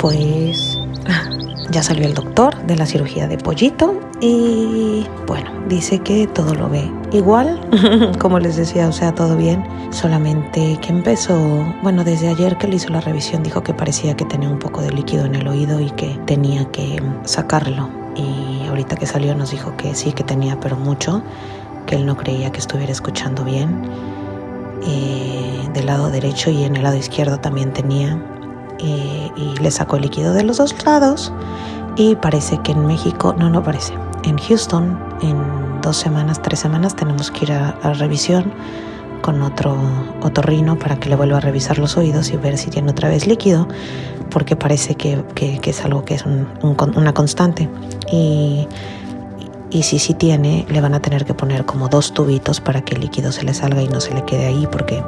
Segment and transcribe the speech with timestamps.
[0.00, 0.78] pues
[1.70, 6.68] ya salió el doctor de la cirugía de pollito y bueno, dice que todo lo
[6.68, 7.60] ve igual,
[8.18, 11.38] como les decía, o sea, todo bien, solamente que empezó,
[11.82, 14.80] bueno, desde ayer que le hizo la revisión dijo que parecía que tenía un poco
[14.80, 17.88] de líquido en el oído y que tenía que sacarlo.
[18.16, 21.22] Y ahorita que salió nos dijo que sí, que tenía, pero mucho,
[21.86, 23.88] que él no creía que estuviera escuchando bien.
[24.82, 28.18] Eh, del lado derecho y en el lado izquierdo también tenía
[28.82, 31.32] y le sacó líquido de los dos lados
[31.96, 33.94] y parece que en México, no, no parece,
[34.24, 35.36] en Houston en
[35.82, 38.52] dos semanas, tres semanas tenemos que ir a, revisión
[39.22, 39.76] con otro
[40.22, 43.26] otorrino para que le vuelva a revisar los oídos y ver si tiene otra vez
[43.26, 43.68] líquido,
[44.30, 45.22] porque parece que,
[45.62, 46.24] es algo que es
[46.62, 47.68] una constante.
[48.10, 48.66] Y,
[49.70, 52.94] y si sí tiene, le van a tener que poner como dos tubitos para que
[52.94, 55.02] el líquido se le salga y no se le quede ahí, porque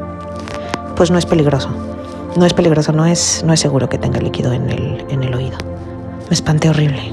[0.95, 1.71] pues no es peligroso.
[2.35, 5.35] No es peligroso, no es, no es seguro que tenga líquido en el, en el
[5.35, 5.59] oído.
[6.29, 7.13] Me espanté horrible,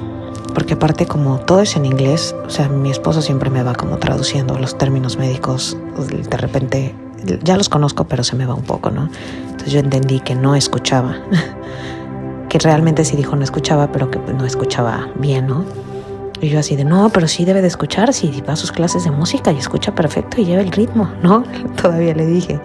[0.54, 3.98] porque aparte como todo es en inglés, o sea, mi esposo siempre me va como
[3.98, 5.76] traduciendo los términos médicos,
[6.08, 6.96] de repente
[7.44, 9.10] ya los conozco, pero se me va un poco, ¿no?
[9.50, 11.18] Entonces yo entendí que no escuchaba,
[12.50, 15.66] que realmente sí dijo no escuchaba, pero que no escuchaba bien, ¿no?
[16.40, 19.04] Y yo así de, no, pero sí debe de escuchar, si va a sus clases
[19.04, 21.44] de música y escucha perfecto y lleva el ritmo, ¿no?
[21.82, 22.62] Todavía le dije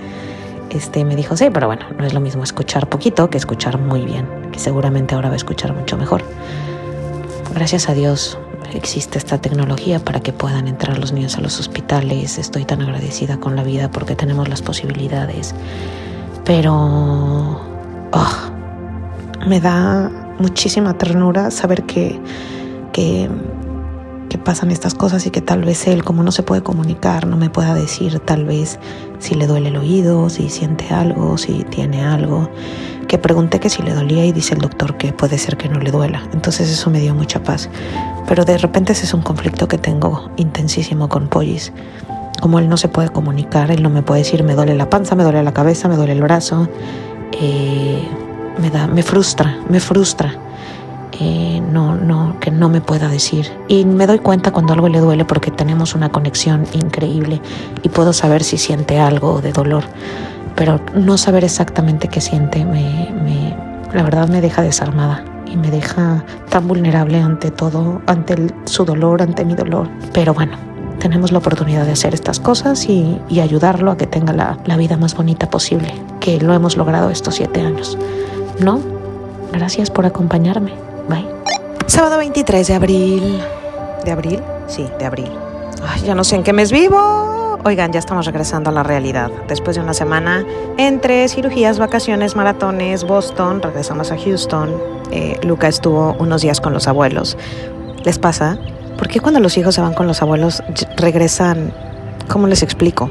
[0.75, 4.05] este, me dijo, sí, pero bueno, no es lo mismo escuchar poquito que escuchar muy
[4.05, 6.23] bien, que seguramente ahora va a escuchar mucho mejor.
[7.55, 8.39] Gracias a Dios
[8.75, 12.39] existe esta tecnología para que puedan entrar los niños a los hospitales.
[12.39, 15.55] Estoy tan agradecida con la vida porque tenemos las posibilidades.
[16.45, 16.75] Pero
[18.13, 18.33] oh,
[19.47, 22.21] me da muchísima ternura saber que,
[22.93, 23.29] que
[24.35, 27.37] que pasan estas cosas y que tal vez él, como no se puede comunicar, no
[27.37, 28.81] me pueda decir tal vez
[29.21, 32.51] si le duele el oído, si siente algo, si tiene algo.
[33.07, 35.79] Que pregunté que si le dolía y dice el doctor que puede ser que no
[35.79, 36.21] le duela.
[36.33, 37.71] Entonces eso me dio mucha paz.
[38.27, 41.73] Pero de repente ese es un conflicto que tengo intensísimo con Pollis.
[42.41, 45.15] Como él no se puede comunicar, él no me puede decir me duele la panza,
[45.15, 46.69] me duele la cabeza, me duele el brazo.
[47.41, 48.03] Eh,
[48.61, 50.41] me da, me frustra, me frustra
[51.21, 53.51] eh, no, no, que no me pueda decir.
[53.69, 57.41] Y me doy cuenta cuando algo le duele porque tenemos una conexión increíble
[57.83, 59.85] y puedo saber si siente algo de dolor.
[60.57, 63.57] Pero no saber exactamente qué siente, me,
[63.93, 69.23] la verdad me deja desarmada y me deja tan vulnerable ante todo, ante su dolor,
[69.23, 69.89] ante mi dolor.
[70.13, 70.57] Pero bueno,
[70.99, 75.15] tenemos la oportunidad de hacer estas cosas y, ayudarlo a que tenga la vida más
[75.17, 77.99] bonita posible, que lo hemos logrado estos siete años.
[78.61, 78.81] ¿No?
[79.53, 80.94] Gracias por acompañarme.
[81.87, 83.43] Sábado 23 de abril.
[84.05, 84.43] ¿De abril?
[84.67, 85.31] Sí, de abril.
[85.87, 87.59] Ay, ya no sé en qué mes vivo.
[87.65, 89.31] Oigan, ya estamos regresando a la realidad.
[89.49, 90.45] Después de una semana
[90.79, 94.71] entre cirugías, vacaciones, maratones, Boston, regresamos a Houston.
[95.11, 97.37] Eh, Luca estuvo unos días con los abuelos.
[98.05, 98.59] ¿Les pasa?
[98.99, 100.63] ¿Por qué cuando los hijos se van con los abuelos
[100.97, 101.73] regresan?
[102.29, 103.11] ¿Cómo les explico?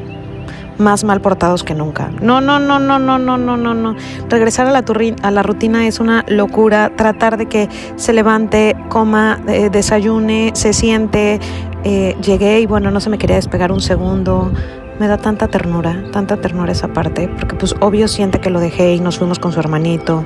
[0.78, 2.10] Más mal portados que nunca.
[2.22, 3.96] No, no, no, no, no, no, no, no, no.
[4.30, 4.84] Regresar a la,
[5.22, 6.92] a la rutina es una locura.
[6.96, 11.40] Tratar de que se levante, coma, eh, desayune, se siente.
[11.84, 14.52] Eh, llegué y bueno, no se me quería despegar un segundo.
[15.00, 18.94] Me da tanta ternura, tanta ternura esa parte, porque pues obvio siente que lo dejé
[18.94, 20.24] y nos fuimos con su hermanito.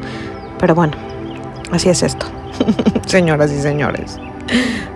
[0.60, 0.94] Pero bueno,
[1.72, 2.26] así es esto.
[3.06, 4.20] Señoras y señores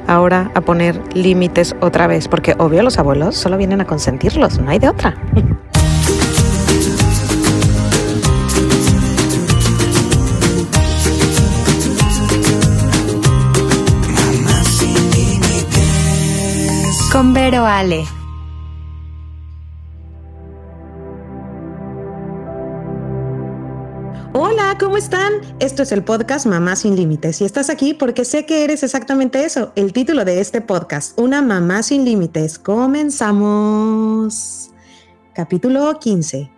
[0.07, 4.69] ahora a poner límites otra vez, porque obvio los abuelos solo vienen a consentirlos, no
[4.69, 5.15] hay de otra.
[17.11, 18.05] Con Vero Ale.
[24.91, 25.35] ¿Cómo están?
[25.61, 29.45] Esto es el podcast Mamá sin Límites y estás aquí porque sé que eres exactamente
[29.45, 32.59] eso, el título de este podcast, Una Mamá sin Límites.
[32.59, 33.09] Comenzamos.
[35.33, 36.51] Capítulo 15.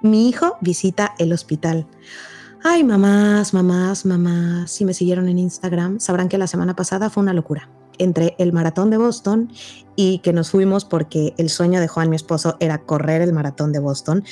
[0.00, 1.86] Mi hijo visita el hospital.
[2.64, 7.22] Ay, mamás, mamás, mamás, si me siguieron en Instagram, sabrán que la semana pasada fue
[7.22, 7.68] una locura
[8.02, 9.50] entre el maratón de Boston
[9.94, 13.72] y que nos fuimos porque el sueño de Juan, mi esposo, era correr el maratón
[13.72, 14.24] de Boston.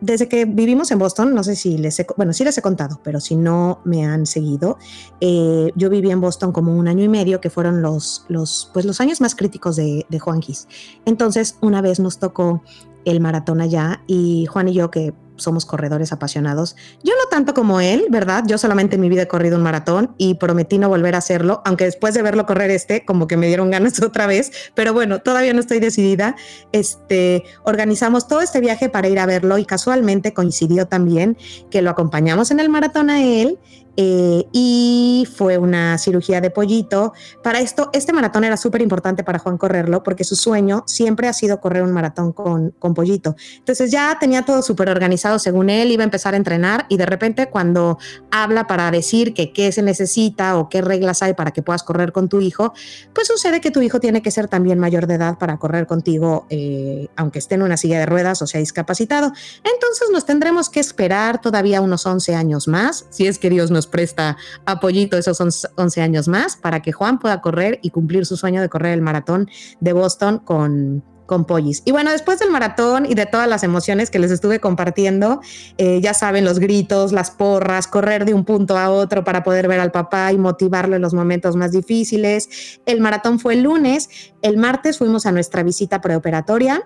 [0.00, 3.20] desde que vivimos en Boston, no sé si les he, bueno, les he contado, pero
[3.20, 4.78] si no me han seguido,
[5.20, 8.84] eh, yo viví en Boston como un año y medio, que fueron los, los, pues
[8.84, 10.68] los años más críticos de, de Juan Gis.
[11.04, 12.62] Entonces, una vez nos tocó
[13.04, 16.76] el maratón allá y Juan y yo, que somos corredores apasionados.
[17.02, 18.44] Yo no tanto como él, ¿verdad?
[18.46, 21.62] Yo solamente en mi vida he corrido un maratón y prometí no volver a hacerlo,
[21.64, 25.20] aunque después de verlo correr este, como que me dieron ganas otra vez, pero bueno,
[25.20, 26.36] todavía no estoy decidida.
[26.72, 31.36] Este, organizamos todo este viaje para ir a verlo y casualmente coincidió también
[31.70, 33.58] que lo acompañamos en el maratón a él
[34.00, 37.14] eh, y fue una cirugía de pollito.
[37.42, 41.32] Para esto, este maratón era súper importante para Juan correrlo porque su sueño siempre ha
[41.32, 43.34] sido correr un maratón con, con pollito.
[43.56, 47.06] Entonces ya tenía todo súper organizado según él, iba a empezar a entrenar y de
[47.06, 47.98] repente cuando
[48.30, 52.12] habla para decir que qué se necesita o qué reglas hay para que puedas correr
[52.12, 52.74] con tu hijo,
[53.12, 56.46] pues sucede que tu hijo tiene que ser también mayor de edad para correr contigo,
[56.50, 59.32] eh, aunque esté en una silla de ruedas o sea discapacitado.
[59.64, 63.87] Entonces nos tendremos que esperar todavía unos 11 años más, si es que Dios nos
[63.88, 65.40] presta apoyito esos
[65.76, 69.02] 11 años más para que Juan pueda correr y cumplir su sueño de correr el
[69.02, 69.48] maratón
[69.80, 71.82] de Boston con, con Pollis.
[71.84, 75.40] Y bueno, después del maratón y de todas las emociones que les estuve compartiendo,
[75.76, 79.68] eh, ya saben, los gritos, las porras, correr de un punto a otro para poder
[79.68, 82.80] ver al papá y motivarlo en los momentos más difíciles.
[82.86, 84.08] El maratón fue el lunes,
[84.42, 86.82] el martes fuimos a nuestra visita preoperatoria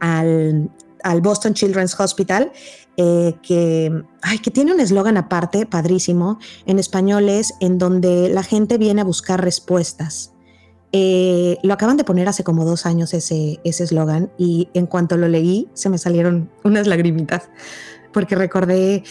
[0.00, 0.68] al,
[1.02, 2.52] al Boston Children's Hospital,
[2.96, 8.42] eh, que, ay, que tiene un eslogan aparte, padrísimo, en español es en donde la
[8.42, 10.32] gente viene a buscar respuestas.
[10.92, 15.26] Eh, lo acaban de poner hace como dos años ese eslogan y en cuanto lo
[15.26, 17.48] leí se me salieron unas lagrimitas
[18.12, 19.02] porque recordé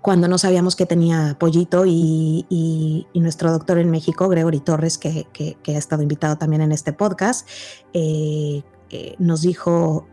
[0.00, 5.26] cuando no sabíamos que tenía pollito y, nuestro doctor en México, Gregory Torres, que,
[5.66, 7.46] ha estado invitado también en este podcast,
[7.92, 8.62] eh,
[9.18, 10.06] nos dijo,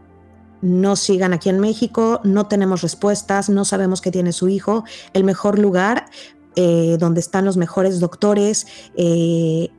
[0.65, 4.83] no sigan aquí en México, no tenemos respuestas, no sabemos qué tiene su hijo.
[5.13, 6.05] El mejor lugar
[6.55, 8.65] eh, donde están los mejores doctores
[8.95, 9.69] eh,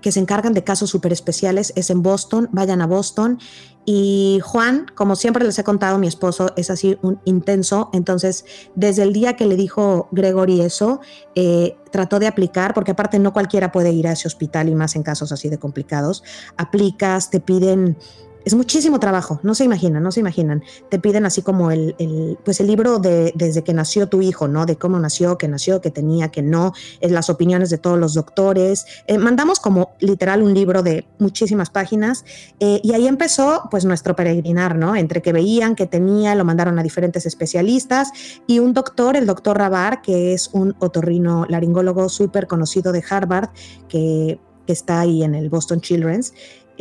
[0.00, 3.38] que se encargan de casos súper especiales es en Boston, vayan a Boston.
[3.84, 8.44] Y Juan, como siempre les he contado, mi esposo es así un intenso, entonces
[8.76, 11.00] desde el día que le dijo Gregory eso,
[11.34, 14.94] eh, trató de aplicar, porque aparte no cualquiera puede ir a ese hospital y más
[14.94, 16.22] en casos así de complicados,
[16.56, 17.98] aplicas, te piden
[18.44, 20.62] es muchísimo trabajo, no se imaginan, no se imaginan.
[20.88, 24.66] Te piden así como el, pues el libro de desde que nació tu hijo, ¿no?
[24.66, 28.86] De cómo nació, que nació, que tenía, que no, las opiniones de todos los doctores.
[29.06, 32.24] Eh, mandamos como literal un libro de muchísimas páginas
[32.60, 34.96] eh, y ahí empezó pues nuestro peregrinar, ¿no?
[34.96, 38.10] Entre que veían que tenía, lo mandaron a diferentes especialistas
[38.46, 43.50] y un doctor, el doctor Rabar, que es un otorrino laringólogo súper conocido de Harvard,
[43.88, 46.32] que está ahí en el Boston Children's.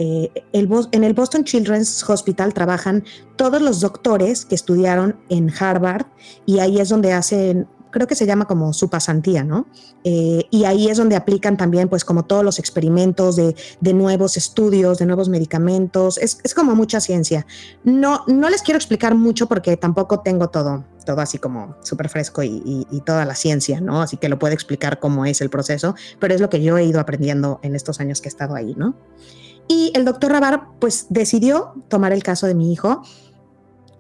[0.04, 3.04] Eh, en el Boston Children's Hospital trabajan
[3.36, 6.08] todos los doctores que estudiaron en Harvard
[6.48, 9.68] y ahí es donde hacen creo que se llama como su pasantía, ¿no?
[10.04, 13.54] Eh, y ahí es donde aplican también, pues, como todos los experimentos de,
[13.94, 16.18] nuevos estudios, de nuevos medicamentos.
[16.18, 17.46] Es, como mucha ciencia.
[17.84, 22.42] No, no les quiero explicar mucho porque tampoco tengo todo, todo así como súper fresco
[22.44, 24.02] y, y, toda la ciencia, ¿no?
[24.02, 26.86] Así que lo puedo explicar cómo es el proceso, pero es lo que yo he
[26.86, 28.96] ido aprendiendo en estos años que he estado ahí, ¿no?
[29.72, 33.04] Y el doctor Rabar pues decidió tomar el caso de mi hijo.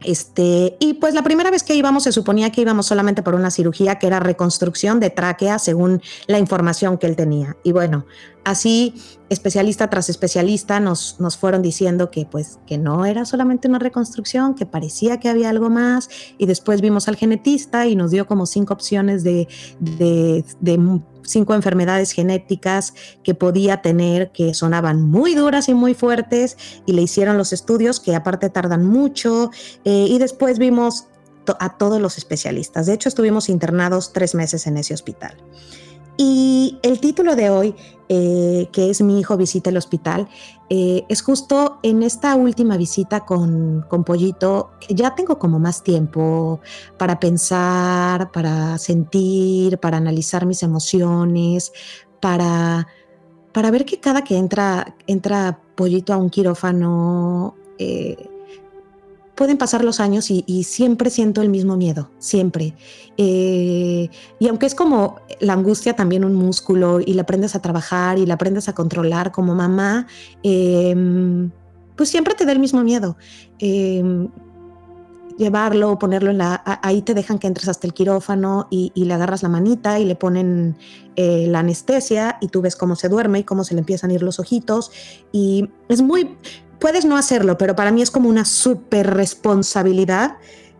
[0.03, 3.51] Este, y pues la primera vez que íbamos se suponía que íbamos solamente por una
[3.51, 7.55] cirugía que era reconstrucción de tráquea según la información que él tenía.
[7.63, 8.05] Y bueno,
[8.43, 8.93] así
[9.29, 14.55] especialista tras especialista nos, nos fueron diciendo que pues que no era solamente una reconstrucción,
[14.55, 18.45] que parecía que había algo más y después vimos al genetista y nos dio como
[18.45, 19.47] cinco opciones de,
[19.79, 20.43] de,
[21.23, 22.93] cinco enfermedades genéticas
[23.23, 27.99] que podía tener, que sonaban muy duras y muy fuertes, y le hicieron los estudios
[27.99, 29.51] que aparte tardan mucho,
[29.85, 31.05] eh, y después vimos
[31.59, 32.85] a todos los especialistas.
[32.85, 35.37] De hecho, estuvimos internados tres meses en ese hospital.
[36.23, 37.75] Y el título de hoy,
[38.07, 40.27] eh, que es Mi hijo visita el hospital,
[40.69, 45.81] eh, es justo en esta última visita con, con Pollito, que ya tengo como más
[45.81, 46.59] tiempo
[46.99, 51.73] para pensar, para sentir, para analizar mis emociones,
[52.19, 52.85] para,
[53.51, 58.29] para ver que cada que entra, entra Pollito a un quirófano, eh,
[59.41, 62.75] pueden pasar los años y, siempre siento el mismo miedo, siempre.
[63.17, 64.07] Eh,
[64.37, 68.27] y aunque es como la angustia también un músculo y la aprendes a trabajar y
[68.27, 70.05] la aprendes a controlar como mamá,
[70.43, 71.49] em,
[71.95, 73.17] pues siempre te da el mismo miedo.
[73.57, 74.29] Em,
[75.39, 76.61] llevarlo, ponerlo en la...
[76.83, 80.13] Ahí te dejan que entres hasta el quirófano y, le agarras la manita y le
[80.13, 80.77] ponen
[81.15, 84.13] eh, la anestesia y tú ves cómo se duerme y cómo se le empiezan a
[84.13, 84.91] ir los ojitos.
[85.31, 86.37] Y es muy
[86.81, 90.37] puedes no hacerlo, pero para mí es como una súper responsabilidad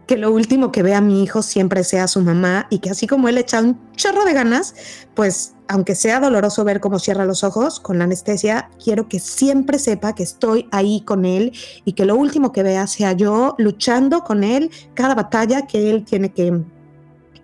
[0.08, 3.08] que lo último que vea a mi hijo siempre sea su mamá y que así
[3.08, 4.74] como él echa un chorro de ganas,
[5.13, 9.79] pues aunque sea doloroso ver cómo cierra los ojos con la anestesia, quiero que siempre
[9.79, 11.53] sepa que estoy ahí con él
[11.86, 16.03] y que lo último que vea sea yo luchando con él cada batalla que él
[16.03, 16.62] tiene que,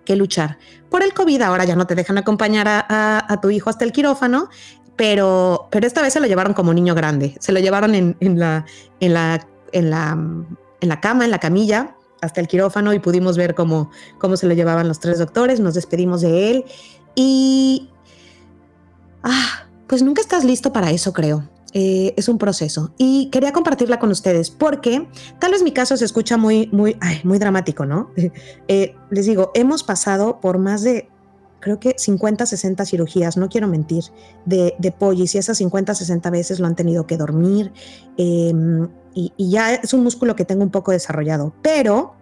[0.03, 0.57] que luchar.
[0.89, 4.49] Por el COVID ahora ya no te dejan acompañar a, tu hijo hasta el quirófano,
[4.97, 8.65] pero, pero esta vez se lo llevaron como niño grande, se lo llevaron en, la,
[8.99, 10.17] en, la, en, la,
[10.81, 14.47] en la cama, en la camilla, hasta el quirófano y pudimos ver cómo, cómo se
[14.47, 16.65] lo llevaban los tres doctores, nos despedimos de él
[17.15, 17.89] y...
[19.23, 21.47] Ah, pues nunca estás listo para eso, creo.
[21.73, 26.05] Eh, es un proceso y quería compartirla con ustedes porque tal vez mi caso se
[26.05, 28.11] escucha muy, muy, muy dramático, ¿no?
[28.69, 31.09] Eh, les digo, hemos pasado por más de,
[31.59, 34.05] creo que 50, 60 cirugías, no quiero mentir,
[34.45, 37.71] de, de pollis y esas 50, 60 veces lo han tenido que dormir
[38.17, 42.15] em, y, y ya es un músculo que tengo un poco desarrollado, pero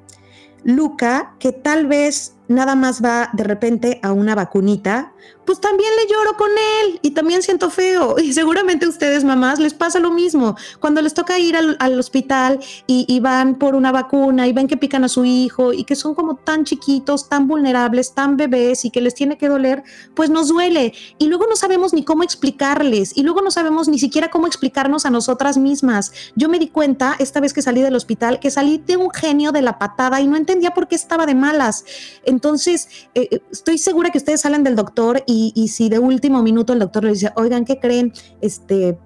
[0.66, 5.14] Luca, que tal vez nada más va de repente a una vacunita,
[5.46, 8.16] pues también le lloro con él y también siento feo.
[8.26, 10.56] Y seguramente a ustedes, mamás, les pasa lo mismo.
[10.80, 15.04] Cuando les toca ir al, hospital y, van por una vacuna y ven que pican
[15.04, 19.00] a su hijo y que son como tan chiquitos, tan vulnerables, tan bebés y que
[19.00, 19.84] les tiene que doler,
[20.16, 20.94] pues nos duele.
[21.20, 25.06] Y luego no sabemos ni cómo explicarles y luego no sabemos ni siquiera cómo explicarnos
[25.06, 26.12] a nosotras mismas.
[26.36, 29.52] Yo me di cuenta esta vez que salí del hospital que salí de un genio
[29.52, 31.86] de la patada y no entendía por qué estaba de malas.
[32.24, 35.35] Entonces, eh, eh, estoy segura que ustedes salen del doctor y,
[35.68, 38.14] si de último minuto el doctor le dice, oigan, ¿qué creen?
[38.42, 38.98] Este,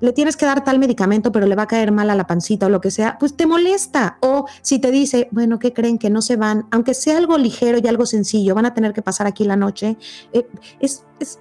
[0.00, 2.66] le tienes que dar tal medicamento, pero le va a caer mal a la pancita
[2.66, 4.18] o lo que sea, pues te molesta.
[4.20, 5.98] O si te dice, bueno, ¿qué creen?
[5.98, 9.02] Que no se van, aunque sea algo ligero y algo sencillo, van a tener que
[9.02, 9.96] pasar aquí la noche.
[10.32, 10.46] Eh,
[10.80, 11.40] es, es,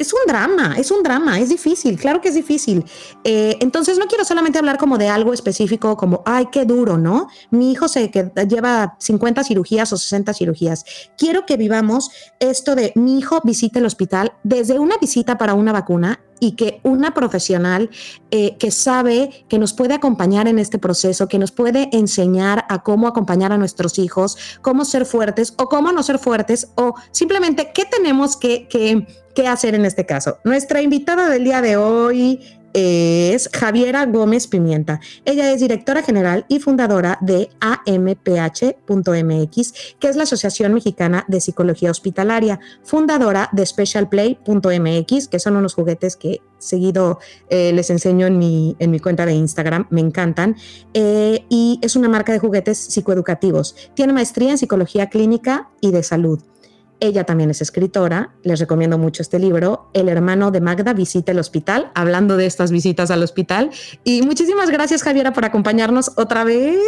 [0.00, 2.84] es un drama, es un drama, es difícil, claro que es difícil.
[3.24, 7.28] Eh, entonces no quiero solamente hablar como de algo específico, como, ay, qué duro, ¿no?
[7.50, 10.84] Mi hijo se que lleva 50 cirugías o 60 cirugías.
[11.18, 15.72] Quiero que vivamos esto de mi hijo visite el hospital desde una visita para una
[15.72, 17.90] vacuna y que una profesional
[18.30, 22.82] eh, que sabe que nos puede acompañar en este proceso, que nos puede enseñar a
[22.82, 27.70] cómo acompañar a nuestros hijos, cómo ser fuertes o cómo no ser fuertes o simplemente
[27.74, 30.38] qué tenemos que, que, que hacer en este caso.
[30.44, 35.00] Nuestra invitada del día de hoy es Javiera Gómez Pimienta.
[35.24, 38.84] Ella es directora general y fundadora de AMPH.mx,
[39.98, 46.16] que es la Asociación Mexicana de Psicología Hospitalaria, fundadora de SpecialPlay.mx, que son unos juguetes
[46.16, 50.56] que seguido eh, les enseño en mi, en mi cuenta de Instagram, me encantan,
[50.94, 53.74] eh, y es una marca de juguetes psicoeducativos.
[53.94, 56.40] Tiene maestría en psicología clínica y de salud.
[57.00, 61.38] Ella también es escritora, les recomiendo mucho este libro, El hermano de Magda visita el
[61.38, 63.70] hospital, hablando de estas visitas al hospital.
[64.04, 66.78] Y muchísimas gracias Javiera por acompañarnos otra vez.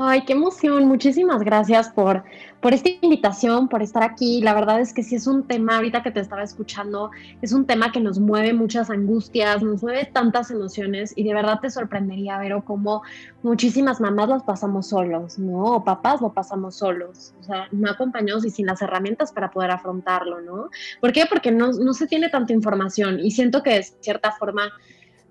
[0.00, 0.88] Ay, qué emoción.
[0.88, 2.24] Muchísimas gracias por,
[2.60, 4.40] por esta invitación, por estar aquí.
[4.40, 7.64] La verdad es que sí es un tema, ahorita que te estaba escuchando, es un
[7.64, 12.38] tema que nos mueve muchas angustias, nos mueve tantas emociones y de verdad te sorprendería
[12.38, 13.02] ver cómo
[13.44, 15.62] muchísimas mamás las pasamos solos, ¿no?
[15.76, 19.70] O papás lo pasamos solos, o sea, no acompañados y sin las herramientas para poder
[19.70, 20.70] afrontarlo, ¿no?
[21.00, 21.26] ¿Por qué?
[21.28, 24.72] Porque no, no se tiene tanta información y siento que de cierta forma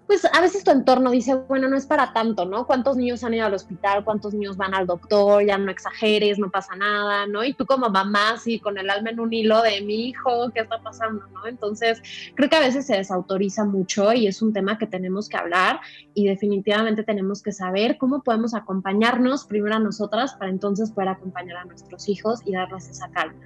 [0.07, 2.67] pues a veces tu entorno dice, bueno, no es para tanto, ¿no?
[2.67, 4.03] ¿Cuántos niños han ido al hospital?
[4.03, 5.45] ¿Cuántos niños van al doctor?
[5.45, 7.43] Ya no exageres, no pasa nada, ¿no?
[7.43, 10.62] Y tú como mamá, sí, con el alma en un hilo de mi hijo, ¿qué
[10.62, 11.48] está pasando, no?
[11.48, 12.01] Entonces,
[12.36, 15.79] creo que a veces se desautoriza mucho y es un tema que tenemos que hablar
[16.13, 21.57] y definitivamente tenemos que saber cómo podemos acompañarnos primero a nosotras para entonces poder acompañar
[21.57, 23.39] a nuestros hijos y darles esa calma.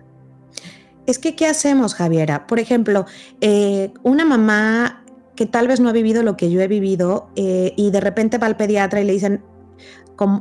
[1.05, 2.47] Es que, ¿qué hacemos, Javiera?
[2.47, 3.05] Por ejemplo,
[3.39, 5.05] eh, una mamá
[5.37, 8.37] que tal vez no ha vivido lo que yo he vivido eh, y de repente
[8.37, 9.41] va al pediatra y le dicen,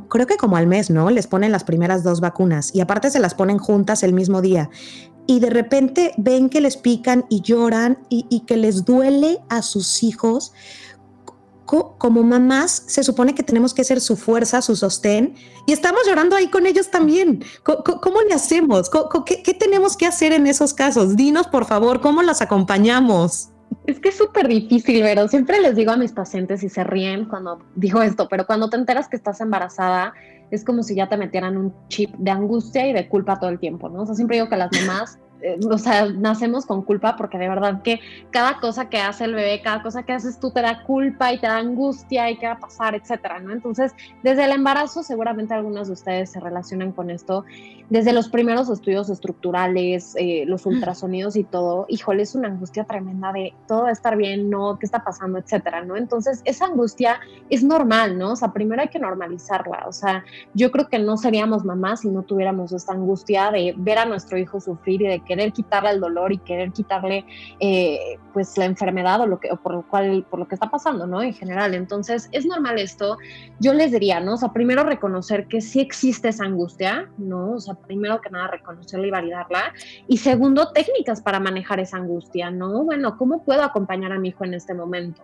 [0.09, 1.09] creo que como al mes, ¿no?
[1.09, 4.69] Les ponen las primeras dos vacunas y aparte se las ponen juntas el mismo día.
[5.27, 9.61] Y de repente ven que les pican y lloran y, y que les duele a
[9.61, 10.51] sus hijos.
[11.65, 15.35] Como mamás, se supone que tenemos que ser su fuerza, su sostén,
[15.65, 17.43] y estamos llorando ahí con ellos también.
[17.63, 18.89] ¿Cómo, le hacemos?
[19.25, 21.17] ¿Qué, ¿Qué tenemos que hacer en esos casos?
[21.17, 23.49] Dinos, por favor, ¿cómo las acompañamos?
[23.87, 27.25] Es que es súper difícil, pero siempre les digo a mis pacientes y se ríen
[27.25, 30.13] cuando digo esto, pero cuando te enteras que estás embarazada,
[30.51, 33.59] es como si ya te metieran un chip de angustia y de culpa todo el
[33.59, 34.01] tiempo, ¿no?
[34.01, 37.47] O sea, siempre digo que las mamás eh, o sea, nacemos con culpa porque de
[37.47, 37.99] verdad que
[38.31, 41.39] cada cosa que hace el bebé, cada cosa que haces tú te da culpa y
[41.39, 43.51] te da angustia y qué va a pasar, etcétera, ¿no?
[43.51, 47.45] Entonces, desde el embarazo, seguramente algunos de ustedes se relacionan con esto,
[47.89, 53.31] desde los primeros estudios estructurales, eh, los ultrasonidos y todo, híjole, es una angustia tremenda
[53.31, 55.95] de todo va a estar bien, no, qué está pasando, etcétera, ¿no?
[55.95, 58.33] Entonces, esa angustia es normal, ¿no?
[58.33, 62.09] O sea, primero hay que normalizarla, o sea, yo creo que no seríamos mamás si
[62.09, 65.19] no tuviéramos esta angustia de ver a nuestro hijo sufrir y de
[65.53, 67.25] quitarle el dolor y querer quitarle
[67.59, 70.69] eh, pues la enfermedad o lo que o por lo cual por lo que está
[70.69, 71.21] pasando, ¿no?
[71.21, 71.73] En general.
[71.73, 73.17] Entonces, es normal esto.
[73.59, 74.33] Yo les diría, ¿no?
[74.33, 77.53] O sea, primero reconocer que sí existe esa angustia, ¿no?
[77.53, 79.73] O sea, primero que nada reconocerla y validarla
[80.07, 82.83] y segundo, técnicas para manejar esa angustia, ¿no?
[82.83, 85.23] Bueno, ¿cómo puedo acompañar a mi hijo en este momento?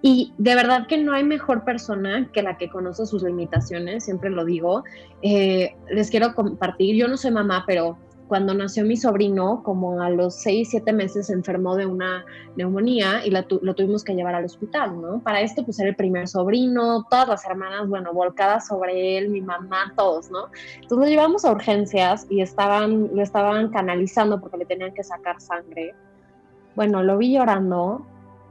[0.00, 4.30] Y de verdad que no hay mejor persona que la que conoce sus limitaciones, siempre
[4.30, 4.84] lo digo.
[5.22, 7.98] Eh, les quiero compartir, yo no soy mamá, pero
[8.32, 12.24] cuando nació mi sobrino, como a los seis, siete meses, se enfermó de una
[12.56, 15.20] neumonía y lo tuvimos que llevar al hospital, ¿no?
[15.20, 19.42] Para esto, pues era el primer sobrino, todas las hermanas, bueno, volcadas sobre él, mi
[19.42, 20.46] mamá, todos, ¿no?
[20.76, 25.38] Entonces lo llevamos a urgencias y estaban, lo estaban canalizando porque le tenían que sacar
[25.38, 25.94] sangre.
[26.74, 28.06] Bueno, lo vi llorando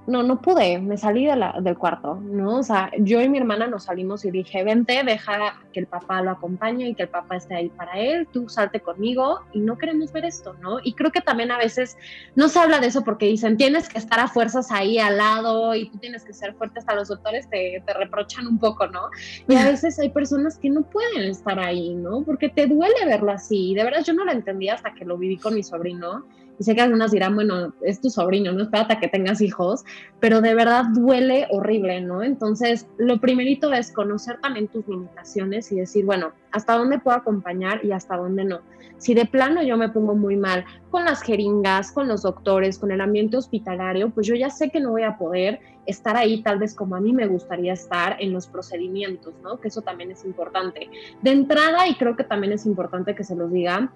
[0.08, 2.58] no, no pude, me salí del cuarto, ¿no?
[2.60, 6.22] O sea, yo y mi hermana nos salimos y dije, vente, deja que el papá
[6.22, 9.78] lo acompañe y que el papá esté ahí para él, tú salte conmigo y no
[9.78, 10.80] queremos ver esto, ¿no?
[10.84, 11.98] Y creo que también a veces
[12.36, 15.76] no se habla de eso porque dicen, tienes que estar a fuerzas ahí al lado
[15.76, 19.10] y tú tienes que ser fuerte, hasta los doctores te, te reprochan un poco, ¿no?
[19.48, 22.24] Y a veces hay personas que no pueden estar ahí, ¿no?
[22.24, 23.72] Porque te duele verlo así.
[23.72, 26.26] Y de verdad yo no lo entendía hasta que lo viví con mi sobrino
[26.62, 29.84] y sé que algunas dirán, bueno, es tu sobrino, no espérate a que tengas hijos,
[30.20, 32.24] pero de verdad duele horrible, ¿no?
[32.24, 37.84] Entonces, lo primerito es conocer también tus limitaciones y decir, bueno, hasta dónde puedo acompañar
[37.84, 38.62] y hasta dónde no.
[38.98, 42.92] Si de plano yo me pongo muy mal con las jeringas, con los doctores, con
[42.92, 46.60] el ambiente hospitalario, pues yo ya sé que no voy a poder estar ahí tal
[46.60, 49.60] vez como a mí me gustaría estar en los procedimientos, ¿no?
[49.60, 50.88] Que eso también es importante.
[51.24, 53.92] De entrada, y creo que también es importante que se los diga,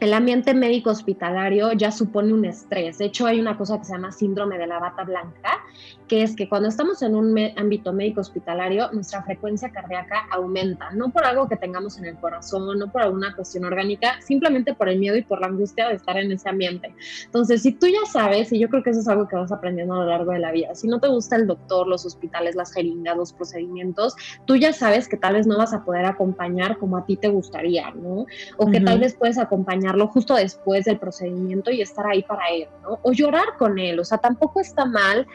[0.00, 2.98] el ambiente médico hospitalario ya supone un estrés.
[2.98, 5.64] De hecho, hay una cosa que se llama síndrome de la bata blanca,
[6.06, 11.10] que es que cuando estamos en un ámbito médico hospitalario, nuestra frecuencia cardíaca aumenta, no
[11.10, 14.98] por algo que tengamos en el corazón, no por alguna cuestión orgánica, simplemente por el
[14.98, 16.94] miedo y por la angustia de estar en ese ambiente.
[17.24, 19.94] Entonces, si tú ya sabes, y yo creo que eso es algo que vas aprendiendo
[19.94, 22.72] a lo largo de la vida, si no te gusta el doctor, los hospitales, las
[22.72, 24.14] jeringas, los procedimientos,
[24.46, 27.28] tú ya sabes que tal vez no vas a poder acompañar como a ti te
[27.28, 28.26] gustaría, ¿no?
[28.56, 29.38] O que tal vez puedes
[29.88, 32.98] acompañarlo justo después del procedimiento y estar ahí para él, ¿no?
[33.02, 35.26] O llorar con él, o sea, tampoco está mal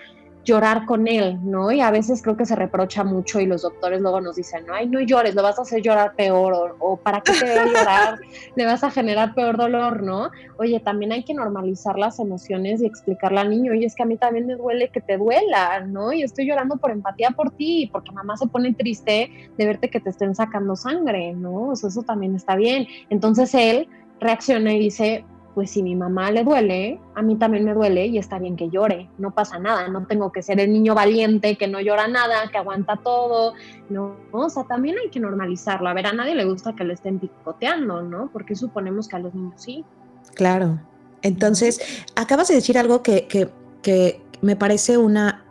[0.44, 1.72] llorar con él, ¿no?
[1.72, 4.74] Y a veces creo que se reprocha mucho y los doctores luego nos dicen, no,
[4.74, 8.20] ay, no llores, lo vas a hacer llorar peor, o, para qué te a llorar,
[8.56, 10.32] le vas a generar peor dolor, ¿no?
[10.58, 14.06] Oye, también hay que normalizar las emociones y explicarle al niño, oye, es que a
[14.06, 16.12] mí también me duele que te duela, ¿no?
[16.12, 20.02] Y estoy llorando por empatía por ti, porque mamá se pone triste de verte que
[20.02, 21.70] te estén sacando sangre, ¿no?
[21.70, 22.86] O sea, eso también está bien.
[23.10, 23.88] Entonces él
[24.24, 28.18] reacciona y dice, pues si mi mamá le duele, a mí también me duele y
[28.18, 31.68] está bien que llore, no pasa nada, no tengo que ser el niño valiente que
[31.68, 33.54] no llora nada, que aguanta todo,
[33.90, 36.94] no, o sea, también hay que normalizarlo, a ver, a nadie le gusta que le
[36.94, 38.30] estén picoteando, ¿no?
[38.34, 39.86] Porque suponemos que a los niños sí.
[40.34, 40.80] Claro,
[41.22, 43.50] entonces, acabas de decir algo que, que,
[43.82, 45.46] que me parece una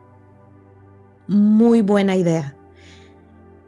[1.29, 2.57] muy buena idea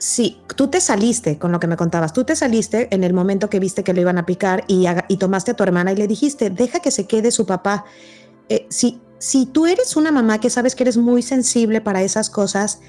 [0.04, 2.12] Sí, tú te saliste con lo que me contabas.
[2.12, 4.86] Tú te saliste en el momento que viste que lo iban a picar y,
[5.16, 7.86] tomaste a tu hermana y le dijiste, deja que se quede su papá.
[8.50, 12.28] Eh, si, si tú eres una mamá que sabes que eres muy sensible para esas
[12.28, 12.80] cosas,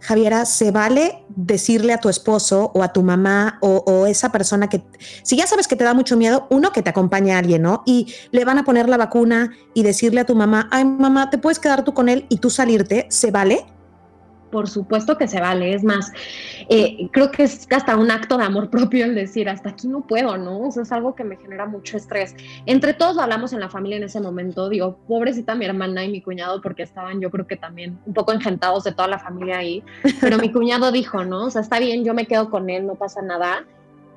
[0.00, 4.68] Javiera, se vale decirle a tu esposo o a tu mamá o, o, esa persona
[4.68, 4.82] que,
[5.22, 7.84] si ya sabes que te da mucho miedo, uno que te acompañe a alguien, ¿no?
[7.86, 11.38] Y le van a poner la vacuna y decirle a tu mamá, ay mamá, te
[11.38, 13.66] puedes quedar tú con él y tú salirte, ¿se vale?
[14.50, 15.74] Por supuesto que se vale.
[15.74, 16.12] Es más,
[16.68, 20.06] eh, creo que es hasta un acto de amor propio el decir, hasta aquí no
[20.06, 20.60] puedo, ¿no?
[20.60, 22.34] O sea, es algo que me genera mucho estrés.
[22.66, 24.68] Entre todos hablamos en la familia en ese momento.
[24.68, 28.32] Digo, pobrecita mi hermana y mi cuñado, porque estaban yo creo que también un poco
[28.32, 29.82] engentados de toda la familia ahí.
[30.20, 31.44] Pero mi cuñado dijo, ¿no?
[31.44, 33.64] O sea, está bien, yo me quedo con él, no pasa nada.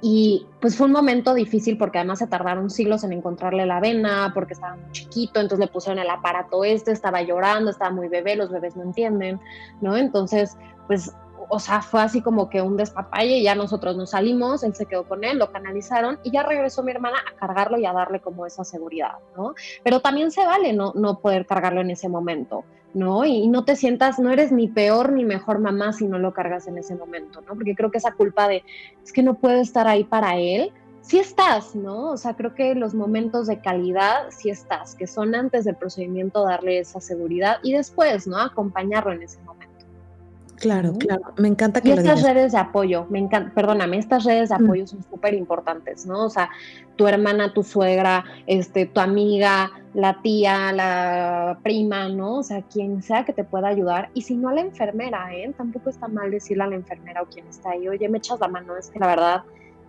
[0.06, 4.32] Y pues fue un momento difícil porque además se tardaron siglos en encontrarle la vena,
[4.34, 8.36] porque estaba muy chiquito, entonces le pusieron el aparato este, estaba llorando, estaba muy bebé,
[8.36, 9.40] los bebés no entienden,
[9.80, 9.96] ¿no?
[9.96, 11.14] Entonces, pues,
[11.48, 14.88] o sea, fue así como que un despapalle y ya nosotros nos salimos, él se
[14.88, 18.20] quedó con él, lo canalizaron y ya regresó mi hermana a cargarlo y a darle
[18.20, 19.56] como esa seguridad, ¿no?
[19.86, 22.66] Pero también se vale no, no poder cargarlo en ese momento.
[22.94, 23.26] ¿No?
[23.26, 26.68] Y no te sientas, no eres ni peor ni mejor mamá si no lo cargas
[26.68, 27.56] en ese momento, ¿no?
[27.56, 28.64] Porque creo que esa culpa de,
[29.04, 32.12] es que no puedo estar ahí para él, sí estás, ¿no?
[32.12, 36.44] O sea, creo que los momentos de calidad sí estás, que son antes del procedimiento
[36.44, 38.38] darle esa seguridad y después, ¿no?
[38.40, 39.63] Acompañarlo en ese momento.
[40.64, 41.34] Claro, claro.
[41.36, 44.64] Me encanta que y estas redes de apoyo, me encanta, perdóname, estas redes de mm.
[44.64, 46.24] apoyo son súper importantes, ¿no?
[46.24, 46.50] O sea,
[46.96, 52.36] tu hermana, tu suegra, este, tu amiga, la tía, la prima, ¿no?
[52.38, 54.10] O sea, quien sea que te pueda ayudar.
[54.14, 55.54] Y si no a la enfermera, ¿eh?
[55.58, 58.48] Tampoco está mal decirle a la enfermera o quien está ahí, oye, me echas la
[58.48, 59.44] mano, es que la verdad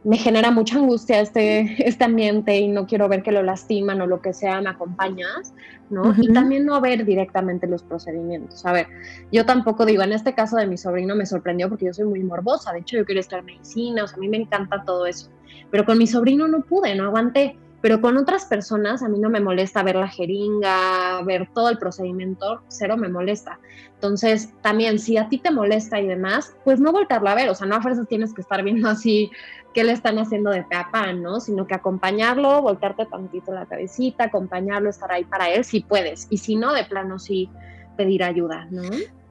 [0.05, 4.07] me genera mucha angustia este, este ambiente y no quiero ver que lo lastiman o
[4.07, 5.55] lo que sea, me acompañas,
[5.89, 6.15] ¿no?
[6.19, 8.65] Y también no ver directamente los procedimientos.
[8.67, 8.87] A ver,
[9.33, 12.21] yo tampoco digo, en este caso de mi sobrino me sorprendió porque yo soy muy
[12.21, 15.31] morbosa, de hecho yo quiero en medicina, o sea, a mí me encanta todo eso,
[15.71, 17.59] pero con mi sobrino no pude, no aguanté.
[17.81, 21.77] Pero con otras personas a mí no me molesta ver la jeringa, ver todo el
[21.77, 23.61] procedimiento, cero me molesta.
[23.93, 27.55] Entonces, también si a ti te molesta y demás, pues no voltarlo a ver, o
[27.55, 29.31] sea, no a fuerzas tienes que estar viendo así
[29.75, 31.41] qué le están haciendo de peapa, ¿no?
[31.41, 36.29] Sino que acompañarlo, voltearte tantito la cabecita, acompañarlo, estar ahí para él si puedes.
[36.31, 37.51] Y si no, de plano sí
[37.97, 38.83] pedir ayuda, ¿no?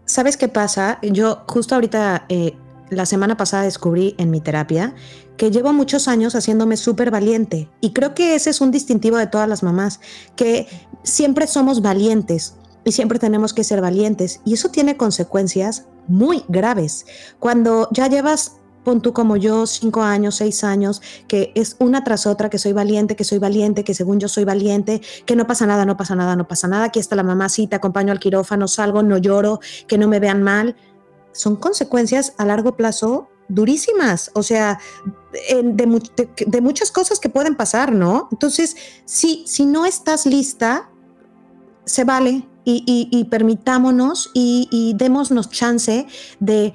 [0.06, 1.00] ¿Sabes qué pasa?
[1.02, 2.56] Yo justo ahorita, eh,
[2.90, 4.94] la semana pasada descubrí en mi terapia
[5.38, 7.70] que llevo muchos años haciéndome súper valiente.
[7.82, 10.00] Y creo que ese es un distintivo de todas las mamás,
[10.36, 10.68] que
[11.04, 14.42] siempre somos valientes y siempre tenemos que ser valientes.
[14.46, 17.06] Y eso tiene consecuencias muy graves.
[17.40, 22.28] Cuando ya llevas pon tú como yo, cinco años, seis años, que es una tras
[22.28, 25.66] otra, que soy valiente, que soy valiente, que según yo soy valiente, que no pasa
[25.66, 28.20] nada, no pasa nada, no pasa nada, aquí está la mamá, sí, te acompaño al
[28.20, 30.76] quirófano, salgo, no lloro, que no me vean mal.
[31.32, 34.80] Son consecuencias a largo plazo durísimas, o sea,
[35.34, 38.30] de, muchas cosas que pueden pasar, ¿no?
[38.32, 40.90] Entonces, si, si no estás lista,
[41.86, 44.96] se vale y, permitámonos y, y
[45.50, 46.08] chance
[46.40, 46.74] de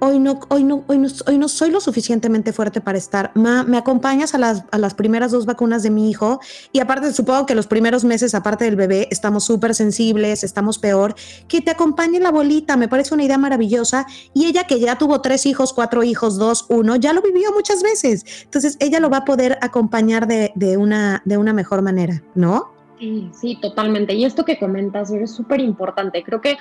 [0.00, 3.30] hoy no, hoy no, hoy no, hoy no soy lo suficientemente fuerte para estar.
[3.34, 6.40] Ma, me acompañas a las, a las primeras dos vacunas de mi hijo
[6.72, 11.14] y aparte supongo que los primeros meses, aparte del bebé, estamos súper sensibles, estamos peor.
[11.48, 14.06] Que te acompañe la bolita, me parece una idea maravillosa.
[14.34, 17.82] Y ella que ya tuvo tres hijos, cuatro hijos, dos, uno, ya lo vivió muchas
[17.82, 18.24] veces.
[18.44, 22.77] Entonces ella lo va a poder acompañar de, de una, de una mejor manera, ¿no?
[22.98, 24.14] Sí, sí, totalmente.
[24.14, 26.22] Y esto que comentas es súper importante.
[26.24, 26.58] Creo que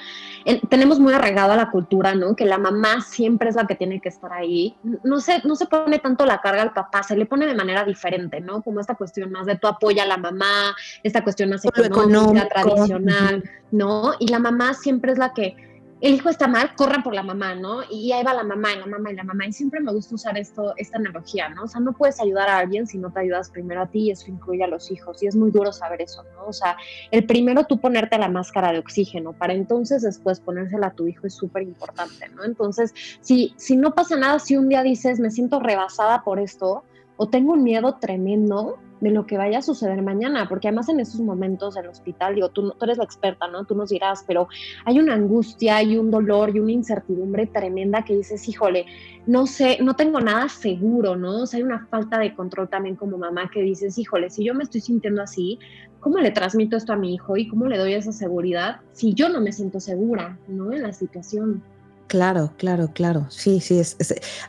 [0.70, 2.36] tenemos muy arraigado a la cultura, ¿no?
[2.36, 4.76] Que la mamá siempre es la que tiene que estar ahí.
[5.04, 7.84] No se, no se pone tanto la carga al papá, se le pone de manera
[7.84, 8.62] diferente, ¿no?
[8.62, 13.44] Como esta cuestión más de tu apoya a la mamá, esta cuestión más económica, tradicional,
[13.72, 14.14] ¿no?
[14.20, 15.67] Y la mamá siempre es la que
[16.00, 17.82] el hijo está mal, corran por la mamá, ¿no?
[17.90, 19.48] Y ahí va la mamá, y la mamá, y la mamá.
[19.48, 21.64] Y siempre me gusta usar esto, esta analogía, ¿no?
[21.64, 24.12] O sea, no puedes ayudar a alguien si no te ayudas primero a ti, y
[24.12, 25.24] eso incluye a los hijos.
[25.24, 26.48] Y es muy duro saber eso, ¿no?
[26.48, 26.78] O sea,
[27.12, 31.26] el primero tú ponerte la máscara de oxígeno, para entonces después ponérsela a tu hijo
[31.26, 32.44] es súper importante, ¿no?
[32.44, 36.84] Entonces, si, si no pasa nada, si un día dices, me siento rebasada por esto,
[37.18, 41.00] o tengo un miedo tremendo, de lo que vaya a suceder mañana, porque además en
[41.00, 43.66] esos momentos del hospital, digo, tú, tú eres la experta, ¿no?
[43.66, 44.48] Tú nos dirás, pero
[44.86, 48.86] hay una angustia y un dolor y una incertidumbre tremenda que dices, híjole,
[49.26, 51.44] no sé, no tengo nada seguro, ¿no?
[51.44, 54.54] O sea, hay una falta de control también como mamá que dices, híjole, si yo
[54.54, 55.60] me estoy sintiendo así,
[56.00, 59.30] ¿cómo le transmito esto a mi hijo y cómo le doy esa seguridad si yo
[59.30, 60.72] no me siento segura, ¿no?
[60.72, 61.62] En la situación.
[62.08, 63.28] Claro, claro, claro.
[63.30, 63.80] Sí, sí.
[63.80, 63.98] Es,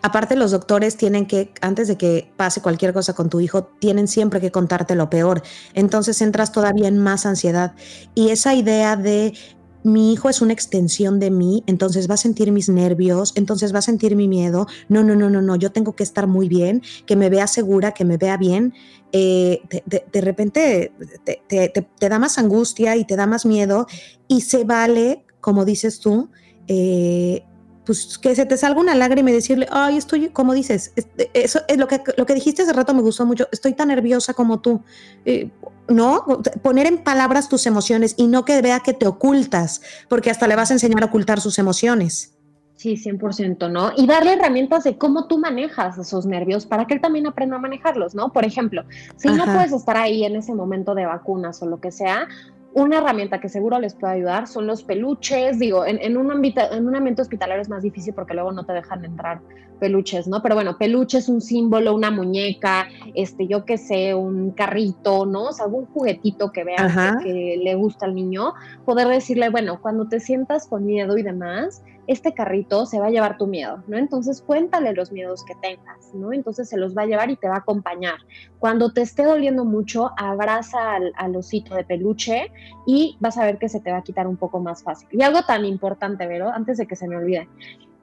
[0.03, 4.07] Aparte, los doctores tienen que, antes de que pase cualquier cosa con tu hijo, tienen
[4.07, 5.43] siempre que contarte lo peor.
[5.75, 7.75] Entonces entras todavía en más ansiedad.
[8.15, 9.35] Y esa idea de
[9.83, 13.79] mi hijo es una extensión de mí, entonces va a sentir mis nervios, entonces va
[13.79, 14.67] a sentir mi miedo.
[14.89, 15.57] No, no, no, no, no.
[15.57, 18.73] Yo tengo que estar muy bien, que me vea segura, que me vea bien.
[19.11, 20.93] Eh, de, repente
[21.25, 23.87] te, te da más angustia y te da más miedo
[24.29, 26.29] y se vale, como dices tú,
[26.69, 27.45] eh,
[27.89, 30.93] pues que se te salga una lágrima y decirle, ay, estoy, como dices,
[31.33, 34.35] eso es lo que, lo que dijiste hace rato me gustó mucho, estoy tan nerviosa
[34.35, 34.83] como tú,
[35.25, 35.51] eh,
[35.89, 36.27] ¿no?
[36.61, 40.55] Poner en palabras tus emociones y no que vea que te ocultas, porque hasta le
[40.55, 42.35] vas a enseñar a ocultar sus emociones.
[42.77, 43.93] Sí, 100%, ¿no?
[43.97, 47.59] Y darle herramientas de cómo tú manejas esos nervios para que él también aprenda a
[47.59, 48.35] manejarlos, ¿no?
[48.35, 48.85] Por ejemplo,
[49.17, 52.29] si no puedes estar ahí en ese momento de vacunas o lo que sea,
[52.75, 55.59] una herramienta que seguro les puede ayudar son los peluches.
[55.59, 58.73] Digo, en, un ámbito, en un ambiente hospitalario es más difícil porque luego no te
[58.73, 59.41] dejan entrar
[59.79, 60.43] peluches, ¿no?
[60.43, 65.45] Pero bueno, peluches, un símbolo, una muñeca, este, yo qué sé, un carrito, ¿no?
[65.45, 68.55] O sea, algún juguetito que vea que le gusta al niño,
[68.85, 73.11] poder decirle, bueno, cuando te sientas con miedo y demás, este carrito se va a
[73.11, 73.99] llevar tu miedo, ¿no?
[73.99, 76.33] Entonces cuéntale los miedos que tengas, ¿no?
[76.33, 78.17] Entonces se los va a llevar y te va a acompañar.
[78.59, 82.51] Cuando te esté doliendo mucho, abraza al, osito de peluche
[82.87, 85.07] y vas a ver que se te va a quitar un poco más fácil.
[85.13, 87.47] Y algo tan importante, Vero, antes de que se me olvide,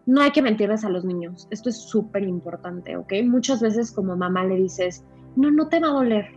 [0.05, 1.47] no hay que mentirles a los niños.
[1.49, 3.11] Esto es súper importante, ¿ok?
[3.23, 5.03] Muchas veces como mamá le dices,
[5.35, 6.27] no, no te va a doler,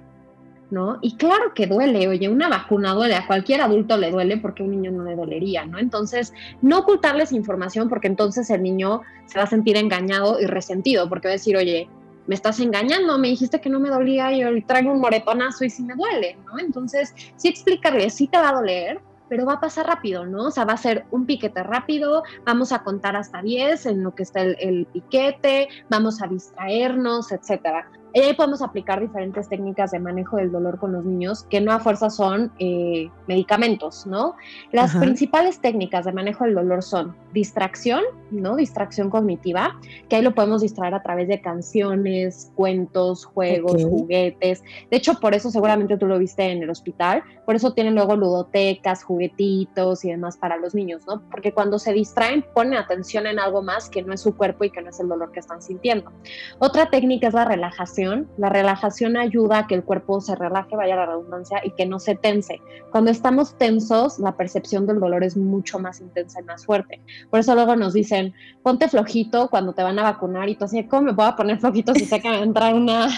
[0.70, 0.98] ¿no?
[1.00, 4.66] Y claro que duele, oye, una vacuna duele, a cualquier adulto le duele porque a
[4.66, 5.78] un niño no le dolería, ¿no?
[5.78, 11.08] Entonces, no ocultarles información porque entonces el niño se va a sentir engañado y resentido
[11.08, 11.88] porque va a decir, oye,
[12.26, 15.70] me estás engañando, me dijiste que no me dolía y hoy traigo un moretonazo y
[15.70, 16.58] sí me duele, ¿no?
[16.58, 19.00] Entonces, sí explicarle, sí te va a doler,
[19.30, 20.46] pero va a pasar rápido, ¿no?
[20.46, 24.14] O sea, va a ser un piquete rápido, vamos a contar hasta 10 en lo
[24.14, 27.88] que está el, el piquete, vamos a distraernos, etcétera.
[28.14, 31.72] Y ahí podemos aplicar diferentes técnicas de manejo del dolor con los niños, que no
[31.72, 34.34] a fuerza son eh, medicamentos, ¿no?
[34.72, 38.56] Las principales técnicas de manejo del dolor son distracción, ¿no?
[38.56, 44.62] Distracción cognitiva, que ahí lo podemos distraer a través de canciones, cuentos, juegos, juguetes.
[44.90, 48.16] De hecho, por eso seguramente tú lo viste en el hospital, por eso tienen luego
[48.16, 51.22] ludotecas, juguetitos y demás para los niños, ¿no?
[51.30, 54.70] Porque cuando se distraen, ponen atención en algo más que no es su cuerpo y
[54.70, 56.10] que no es el dolor que están sintiendo.
[56.58, 57.97] Otra técnica es la relajación
[58.36, 61.98] la relajación ayuda a que el cuerpo se relaje, vaya la redundancia, y que no
[61.98, 62.60] se tense.
[62.90, 67.00] Cuando estamos tensos, la percepción del dolor es mucho más intensa y más fuerte.
[67.30, 70.84] Por eso luego nos dicen, ponte flojito cuando te van a vacunar y tú así,
[70.84, 73.08] ¿cómo me puedo poner flojito si sé que me va a entrar una,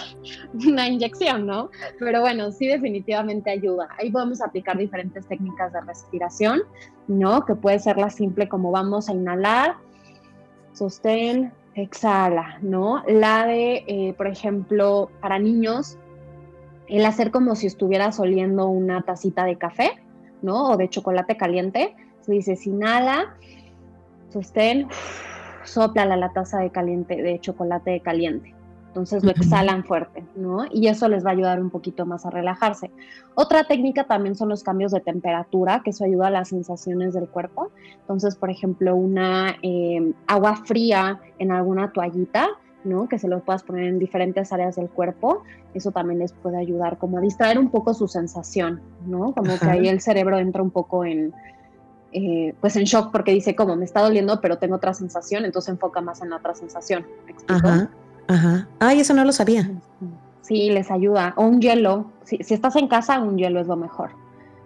[0.67, 1.71] una inyección, no?
[1.99, 3.89] Pero bueno, sí definitivamente ayuda.
[3.99, 6.63] Ahí podemos aplicar diferentes técnicas de respiración,
[7.09, 7.45] ¿no?
[7.45, 9.77] Que puede ser la simple como vamos a inhalar,
[10.73, 13.03] sostén, exhala, ¿no?
[13.07, 15.99] La de, eh, por ejemplo, para niños,
[16.89, 19.91] el hacer como si estuvieras oliendo una tacita de café,
[20.43, 20.71] ¿no?
[20.71, 21.95] O de chocolate caliente.
[22.21, 23.37] Se dice, inhala,
[24.31, 24.89] sostén,
[25.65, 28.55] sopla la taza de caliente, de chocolate caliente.
[28.91, 30.65] Entonces lo exhalan fuerte, ¿no?
[30.69, 32.91] Y eso les va a ayudar un poquito más a relajarse.
[33.37, 37.29] Otra técnica también son los cambios de temperatura, que eso ayuda a las sensaciones del
[37.29, 37.71] cuerpo.
[38.01, 42.49] Entonces, por ejemplo, una em, agua fría en alguna toallita,
[42.83, 43.09] ¿no?
[43.09, 45.45] Que se lo puedas poner en diferentes áreas del cuerpo.
[45.73, 49.33] Eso también les puede ayudar como a distraer un poco su sensación, ¿no?
[49.35, 51.33] Como que ahí el cerebro entra un poco en,
[52.11, 55.69] eh, pues en shock porque dice, como me está doliendo, pero tengo otra sensación, entonces
[55.69, 57.07] enfoca más en la otra sensación.
[57.47, 57.89] Ajá.
[58.31, 58.69] Ajá.
[58.79, 59.69] Ay, eso no lo sabía.
[60.43, 61.35] Sí, les ayuda.
[61.37, 62.13] O un hielo.
[62.23, 64.11] Si, estás en casa, un hielo es lo mejor.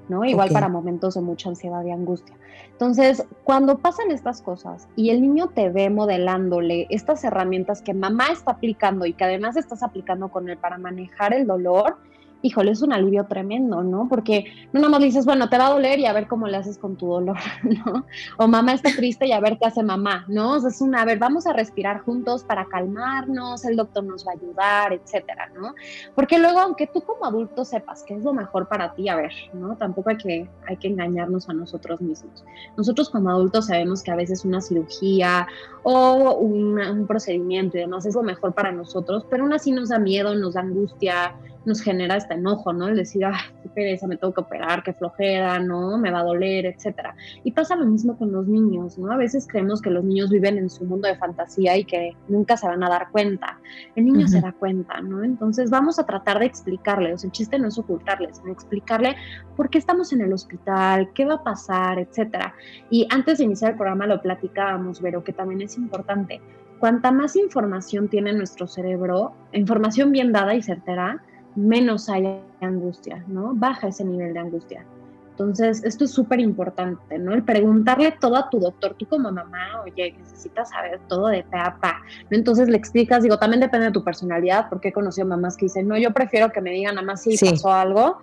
[0.08, 0.22] ¿no?
[0.22, 2.36] Igual para momentos de mucha ansiedad y angustia.
[2.72, 8.26] Entonces, cuando pasan estas cosas y el niño te ve modelándole estas herramientas que mamá
[8.30, 11.96] está aplicando y que además estás aplicando con él para manejar el dolor,
[12.44, 14.06] híjole, es un alivio tremendo, ¿no?
[14.06, 16.58] Porque no nada más dices, bueno, te va a doler y a ver cómo le
[16.58, 18.04] haces con tu dolor, ¿no?
[18.36, 20.52] O mamá está triste y a ver qué hace mamá, ¿no?
[20.52, 24.26] O sea, es una, a ver, vamos a respirar juntos para calmarnos, el doctor nos
[24.26, 25.74] va a ayudar, etcétera, ¿no?
[26.14, 29.32] Porque luego, aunque tú como adulto sepas que es lo mejor para ti, a ver,
[29.54, 29.76] ¿no?
[29.78, 32.44] Tampoco hay que, hay que engañarnos a nosotros mismos.
[32.76, 35.48] Nosotros como adultos sabemos que a veces una cirugía
[35.82, 39.98] o un procedimiento y demás es lo mejor para nosotros, pero aún así nos da
[39.98, 42.88] miedo, nos da angustia, nos genera este enojo, ¿no?
[42.88, 45.98] El decir, ah, qué pereza, me tengo que operar, qué flojera, ¿no?
[45.98, 47.14] Me va a doler, etcétera.
[47.42, 49.12] Y pasa lo mismo con los niños, ¿no?
[49.12, 52.56] A veces creemos que los niños viven en su mundo de fantasía y que nunca
[52.56, 53.58] se van a dar cuenta.
[53.96, 55.24] El niño se da cuenta, ¿no?
[55.24, 59.16] Entonces vamos a tratar de explicarle, o sea, el chiste no es ocultarle, sino explicarle
[59.56, 62.54] por qué estamos en el hospital, qué va a pasar, etcétera.
[62.90, 66.40] Y antes de iniciar el programa lo platicábamos, pero que también es importante.
[66.78, 71.22] Cuanta más información tiene nuestro cerebro, información bien dada y certera,
[71.56, 73.52] menos hay angustia, ¿no?
[73.54, 74.84] Baja ese nivel de angustia.
[75.30, 77.32] Entonces, esto es súper importante, ¿no?
[77.32, 81.58] El preguntarle todo a tu doctor, tú como mamá, oye, necesitas saber todo de pe
[81.58, 82.36] a pa, ¿no?
[82.36, 85.88] Entonces le explicas, digo, también depende de tu personalidad, porque he conocido mamás que dicen,
[85.88, 88.18] no, yo prefiero que me digan nada más si pasó algo,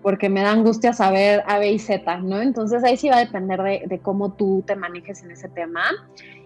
[0.00, 2.40] porque me da angustia saber A, B y Z, ¿no?
[2.40, 5.82] Entonces ahí sí va a depender de, de cómo tú te manejes en ese tema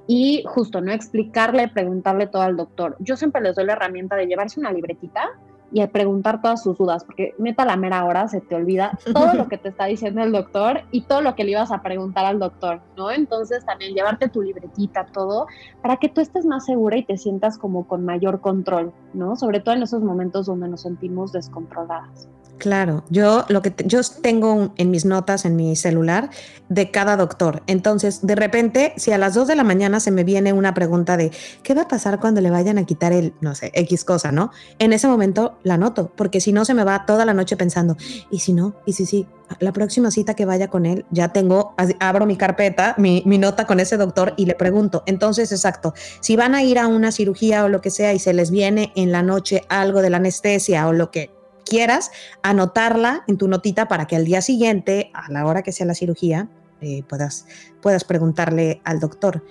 [0.09, 0.91] y justo, ¿no?
[0.91, 2.97] Explicarle, preguntarle todo al doctor.
[2.99, 5.31] Yo siempre les doy la herramienta de llevarse una libretita,
[5.73, 9.35] y a preguntar todas sus dudas, porque meta la mera hora se te olvida todo
[9.35, 12.25] lo que te está diciendo el doctor y todo lo que le ibas a preguntar
[12.25, 13.11] al doctor, ¿no?
[13.11, 15.47] Entonces también llevarte tu libretita, todo,
[15.81, 19.37] para que tú estés más segura y te sientas como con mayor control, ¿no?
[19.37, 22.29] Sobre todo en esos momentos donde nos sentimos descontroladas.
[22.63, 26.31] Claro, yo lo que yo tengo en mis notas en mi celular
[26.69, 27.65] de cada doctor.
[27.67, 31.17] Entonces, de repente, si a las 2 de la mañana se me viene una pregunta
[31.17, 31.33] de
[31.65, 34.53] qué va a pasar cuando le vayan a quitar el, no sé, X cosa, ¿no?
[34.79, 37.97] En ese momento la noto, porque si no se me va toda la noche pensando,
[38.31, 39.27] y si no, y si sí,
[39.59, 43.67] la próxima cita que vaya con él, ya tengo, abro mi carpeta, mi, mi nota
[43.67, 45.03] con ese doctor y le pregunto.
[45.07, 48.33] Entonces, exacto, si van a ir a una cirugía o lo que sea y se
[48.33, 52.11] les viene en la noche algo de la anestesia o lo que quieras,
[52.43, 55.95] anotarla en tu notita para que al día siguiente, a la hora que sea la
[55.95, 56.49] cirugía,
[56.81, 57.47] eh, puedas,
[57.81, 59.45] puedas preguntarle al doctor.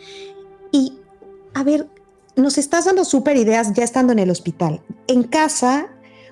[0.72, 1.00] Y,
[1.54, 1.88] a ver,
[2.36, 4.82] nos estás dando súper ideas ya estando en el hospital.
[5.08, 5.88] En casa,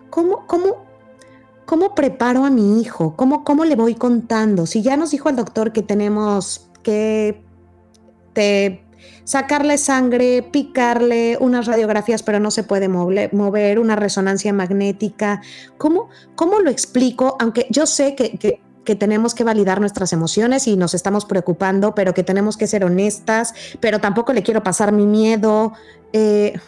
[0.09, 0.85] ¿cómo, cómo,
[1.65, 3.15] cómo preparo a mi hijo?
[3.15, 4.65] ¿Cómo, ¿Cómo le voy contando?
[4.65, 7.43] Si ya nos dijo el doctor que tenemos que
[8.33, 8.83] te
[9.23, 15.41] sacarle sangre, picarle unas radiografías, pero no se puede mover, una resonancia magnética.
[15.77, 17.35] ¿Cómo, cómo lo explico?
[17.39, 18.59] Aunque yo sé que,
[18.89, 22.83] que tenemos que validar nuestras emociones y nos estamos preocupando, pero que tenemos que ser
[22.83, 25.73] honestas, pero tampoco le quiero pasar mi miedo.
[26.11, 26.59] Eh,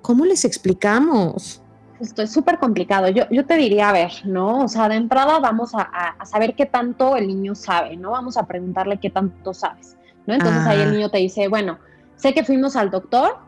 [0.00, 1.60] ¿Cómo les explicamos?
[2.00, 3.08] Esto es súper complicado.
[3.08, 4.64] Yo, yo te diría, a ver, ¿no?
[4.64, 8.10] O sea, de entrada vamos a, saber qué tanto el niño sabe, ¿no?
[8.12, 9.95] Vamos a preguntarle qué tanto sabes,
[10.26, 10.34] ¿no?
[10.34, 10.92] Entonces ahí el ah.
[10.92, 11.78] niño te dice, bueno,
[12.16, 13.38] sé que fuimos al doctor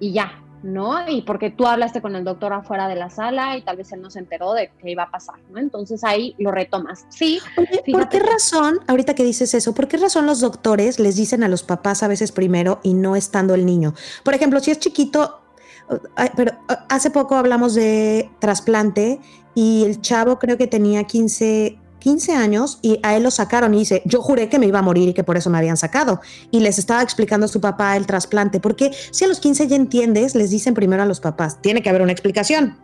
[0.00, 1.08] y ya, ¿no?
[1.08, 4.00] Y porque tú hablaste con el doctor afuera de la sala y tal vez él
[4.00, 5.60] no se enteró de qué iba a pasar, ¿no?
[5.60, 7.06] Entonces ahí lo retomas.
[7.10, 7.40] Sí.
[7.92, 11.48] ¿Por qué razón, ahorita que dices eso, por qué razón los doctores les dicen a
[11.48, 13.94] los papás a veces primero y no estando el niño?
[14.24, 15.42] Por ejemplo, si es chiquito,
[16.34, 16.52] pero
[16.88, 19.20] hace poco hablamos de trasplante
[19.54, 23.78] y el chavo creo que tenía 15, 15 años y a él lo sacaron y
[23.78, 26.20] dice, yo juré que me iba a morir y que por eso me habían sacado.
[26.50, 29.76] Y les estaba explicando a su papá el trasplante, porque si a los 15 ya
[29.76, 32.76] entiendes, les dicen primero a los papás, tiene que haber una explicación.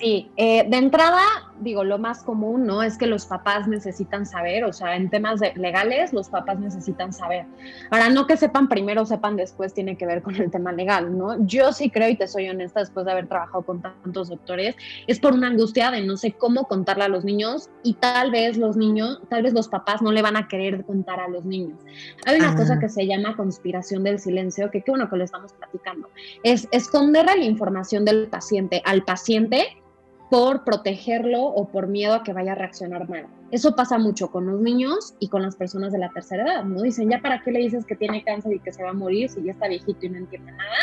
[0.00, 1.22] Sí, eh, de entrada
[1.60, 2.82] digo, lo más común, ¿no?
[2.82, 7.46] Es que los papás necesitan saber, o sea, en temas legales, los papás necesitan saber.
[7.90, 11.44] Ahora, no que sepan primero, sepan después, tiene que ver con el tema legal, ¿no?
[11.46, 15.18] Yo sí creo, y te soy honesta, después de haber trabajado con tantos doctores, es
[15.18, 18.76] por una angustia de no sé cómo contarle a los niños y tal vez los
[18.76, 21.78] niños, tal vez los papás no le van a querer contar a los niños.
[22.26, 25.52] Hay una cosa que se llama conspiración del silencio, que qué bueno que lo estamos
[25.52, 26.08] platicando,
[26.42, 29.82] es esconderle la información del paciente al paciente
[30.30, 33.26] por protegerlo o por miedo a que vaya a reaccionar mal.
[33.52, 36.82] Eso pasa mucho con los niños y con las personas de la tercera edad, ¿no?
[36.82, 39.28] Dicen, ¿ya para qué le dices que tiene cáncer y que se va a morir
[39.28, 40.74] si ya está viejito y no entiende nada?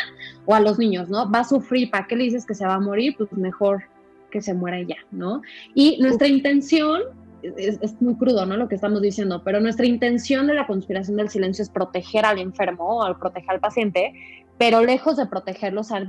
[0.46, 1.30] O a los niños, ¿no?
[1.30, 3.14] Va a sufrir, ¿para qué le dices que se va a morir?
[3.18, 3.84] Pues mejor
[4.30, 5.42] que se muera ya, ¿no?
[5.74, 7.02] Y nuestra intención
[7.42, 8.56] es, es, muy crudo, ¿no?
[8.56, 12.38] Lo que estamos diciendo, pero nuestra intención de la conspiración del silencio es proteger al
[12.38, 14.14] enfermo o al proteger al paciente,
[14.58, 16.08] pero lejos de protegerlos se han,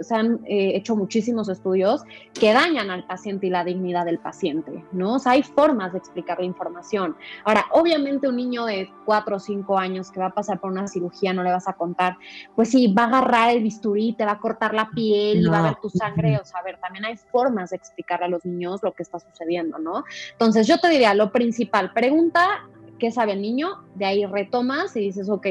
[0.00, 2.02] se han eh, hecho muchísimos estudios
[2.34, 5.14] que dañan al paciente y la dignidad del paciente, ¿no?
[5.14, 7.16] O sea, hay formas de explicar la información.
[7.44, 10.86] Ahora, obviamente un niño de 4 o 5 años que va a pasar por una
[10.86, 12.16] cirugía no le vas a contar,
[12.54, 15.58] pues sí, va a agarrar el bisturí, te va a cortar la piel y va
[15.58, 18.44] a ver tu sangre, o sea, a ver, también hay formas de explicarle a los
[18.44, 20.04] niños lo que está sucediendo, ¿no?
[20.32, 22.68] Entonces, yo te diría, lo principal, pregunta
[23.00, 25.46] qué sabe el niño, de ahí retomas y dices, ok,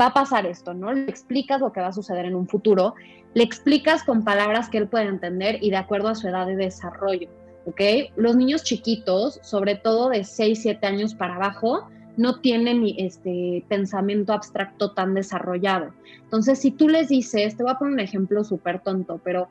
[0.00, 0.92] va a pasar esto, ¿no?
[0.92, 2.94] Le explicas lo que va a suceder en un futuro,
[3.34, 6.54] le explicas con palabras que él puede entender y de acuerdo a su edad de
[6.54, 7.28] desarrollo,
[7.66, 7.80] ¿ok?
[8.14, 14.32] Los niños chiquitos, sobre todo de 6, 7 años para abajo, no tienen este pensamiento
[14.32, 15.94] abstracto tan desarrollado.
[16.22, 19.48] Entonces, si tú les dices, te voy a poner un ejemplo súper tonto, pero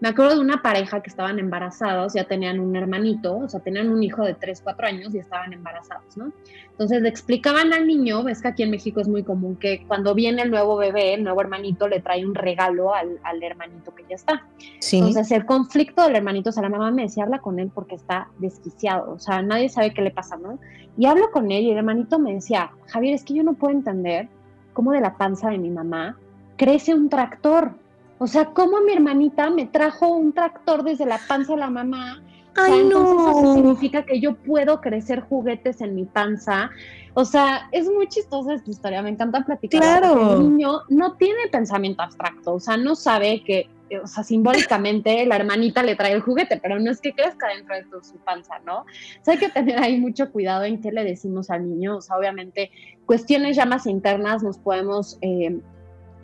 [0.00, 3.88] me acuerdo de una pareja que estaban embarazados, ya tenían un hermanito, o sea, tenían
[3.88, 6.32] un hijo de 3, 4 años y estaban embarazados, ¿no?
[6.70, 10.14] Entonces le explicaban al niño, ves que aquí en México es muy común que cuando
[10.14, 14.16] viene el nuevo bebé, el nuevo hermanito le trae un regalo al, hermanito que ya
[14.16, 14.46] está.
[14.80, 14.98] Sí.
[14.98, 17.94] Entonces el conflicto del hermanito, o sea, la mamá me decía, habla con él porque
[17.94, 20.58] está desquiciado, o sea, nadie sabe qué le pasa, ¿no?
[20.98, 23.72] Y hablo con él y el hermanito me decía, Javier, es que yo no puedo
[23.72, 24.28] entender
[24.74, 26.18] cómo de la panza de mi mamá
[26.56, 27.72] crece un tractor.
[28.18, 32.22] O sea, cómo mi hermanita me trajo un tractor desde la panza de la mamá.
[32.56, 33.30] Ay, no.
[33.30, 36.70] eso significa que yo puedo crecer juguetes en mi panza.
[37.12, 39.80] O sea, es muy chistosa esta historia, me encanta platicar.
[39.80, 40.34] Claro.
[40.34, 43.68] El niño no tiene pensamiento abstracto, o sea, no sabe que,
[44.02, 47.76] o sea, simbólicamente la hermanita le trae el juguete, pero no es que crezca dentro
[47.76, 48.80] de su panza, ¿no?
[48.80, 48.84] O
[49.22, 51.98] sea, hay que tener ahí mucho cuidado en qué le decimos al niño.
[51.98, 52.70] O sea, obviamente,
[53.04, 55.60] cuestiones ya más internas nos podemos eh,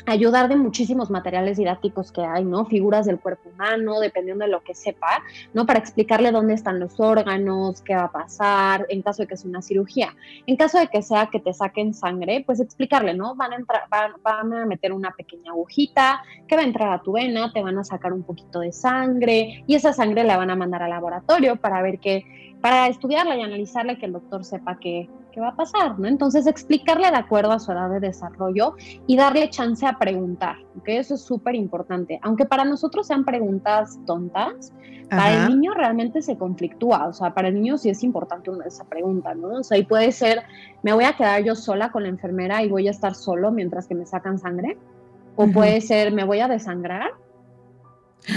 [0.06, 2.64] ayudar de muchísimos materiales didácticos que hay, ¿no?
[2.66, 5.66] Figuras del cuerpo humano, dependiendo de lo que sepa, ¿no?
[5.66, 9.48] Para explicarle dónde están los órganos, qué va a pasar, en caso de que sea
[9.48, 10.14] una cirugía.
[10.46, 13.34] En caso de que sea que te saquen sangre, pues explicarle, ¿no?
[13.34, 17.12] Van a, entrar, van, a meter una pequeña agujita que va a entrar a tu
[17.12, 20.56] vena, te van a sacar un poquito de sangre y esa sangre la van a
[20.56, 24.78] mandar al laboratorio para ver qué, para estudiarla y analizarla y que el doctor sepa
[24.78, 26.06] qué, qué va a pasar, ¿no?
[26.06, 28.74] Entonces, explicarle de acuerdo a su edad de desarrollo
[29.06, 30.88] y darle chance a preguntar, ¿ok?
[30.88, 32.20] Eso es súper importante.
[32.22, 34.72] Aunque para nosotros sean preguntas tontas,
[35.10, 38.84] para el niño realmente se conflictúa, o sea, para el niño sí es importante esa
[38.84, 39.58] pregunta, ¿no?
[39.58, 40.42] O sea, y puede ser,
[40.82, 43.86] me voy a quedar yo sola con la enfermera y voy a estar solo mientras
[43.86, 44.78] que me sacan sangre,
[45.36, 47.10] o puede ser, me voy a desangrar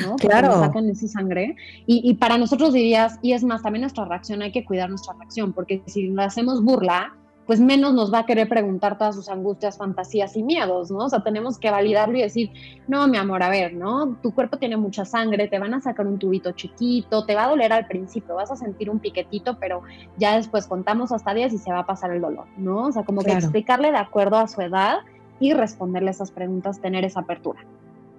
[0.05, 0.15] ¿no?
[0.15, 0.59] Claro.
[0.59, 1.55] sacan esa sangre.
[1.85, 5.53] Y, para nosotros dirías, y es más, también nuestra reacción, hay que cuidar nuestra reacción,
[5.53, 9.77] porque si le hacemos burla, pues menos nos va a querer preguntar todas sus angustias,
[9.77, 11.05] fantasías y miedos, ¿no?
[11.05, 12.51] O sea, tenemos que validarlo y decir,
[12.87, 14.17] no, mi amor, a ver, ¿no?
[14.23, 17.49] Tu cuerpo tiene mucha sangre, te van a sacar un tubito chiquito, te va a
[17.49, 19.83] doler al principio, vas a sentir un piquetito, pero
[20.17, 22.87] ya después contamos hasta 10 y se va a pasar el dolor, ¿no?
[22.87, 24.99] O sea, como que explicarle de acuerdo a su edad
[25.39, 27.59] y responderle esas preguntas, tener esa apertura.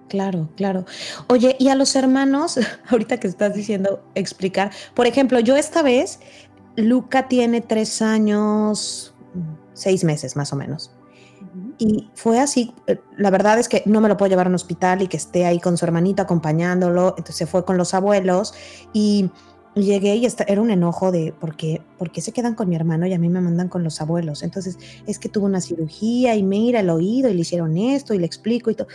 [0.09, 0.85] Claro, claro.
[1.27, 6.19] Oye, y a los hermanos, ahorita que estás diciendo explicar, por ejemplo, yo esta vez
[6.75, 9.13] Luca tiene tres años,
[9.73, 10.91] seis meses más o menos.
[11.79, 14.55] Y fue así, eh, la verdad es que no me lo puedo llevar a un
[14.55, 18.53] hospital y que esté ahí con su hermanito acompañándolo, entonces se fue con los abuelos
[18.93, 19.29] y
[19.75, 23.05] llegué y era un enojo de ¿por qué, ¿por qué se quedan con mi hermano
[23.05, 24.43] y a mí me mandan con los abuelos?
[24.43, 28.19] Entonces es que tuvo una cirugía y mira el oído y le hicieron esto y
[28.19, 28.87] le explico y todo.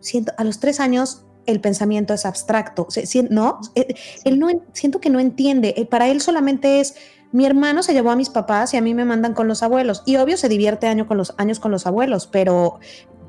[0.00, 2.86] Siento, a los tres años el pensamiento es abstracto,
[3.30, 3.60] ¿no?
[3.74, 3.94] Eh,
[4.24, 6.94] él no, siento que no entiende, eh, para él solamente es
[7.32, 10.02] mi hermano se llevó a mis papás y a mí me mandan con los abuelos.
[10.04, 12.80] Y obvio se divierte año con los, años con los abuelos, pero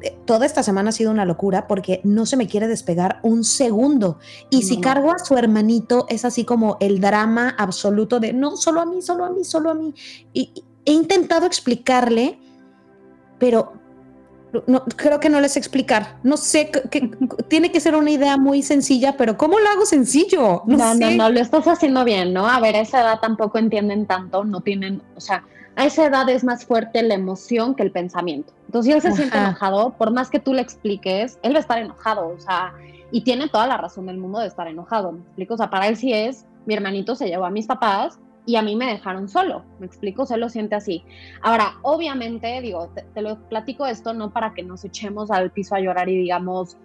[0.01, 3.43] eh, toda esta semana ha sido una locura porque no se me quiere despegar un
[3.43, 4.17] segundo.
[4.49, 8.81] Y si cargo a su hermanito, es así como el drama absoluto de no, solo
[8.81, 9.93] a mí, solo a mí, solo a mí.
[10.33, 10.51] Y
[10.85, 12.39] he intentado explicarle,
[13.37, 13.73] pero
[14.67, 16.17] no, creo que no les explicar.
[16.23, 17.11] No sé, que,
[17.47, 20.63] tiene que ser una idea muy sencilla, pero ¿cómo lo hago sencillo?
[20.65, 22.47] No, no, no, lo estás haciendo bien, ¿no?
[22.47, 25.43] A ver, a esa edad tampoco entienden tanto, no tienen, o sea,
[25.75, 28.53] a esa edad es más fuerte la emoción que el pensamiento.
[28.65, 31.61] Entonces, si él se siente enojado, por más que tú le expliques, él va a
[31.61, 32.73] estar enojado, o sea,
[33.11, 35.53] y tiene toda la razón del mundo de estar enojado, ¿me explico?
[35.53, 38.19] O sea, para él sí es, mi hermanito se llevó a mis papás,
[38.51, 41.05] y a mí me dejaron solo, me explico, se lo siente así.
[41.41, 45.79] Ahora, obviamente, digo, te, lo platico esto no para que nos echemos al piso a
[45.79, 46.75] llorar y digamos,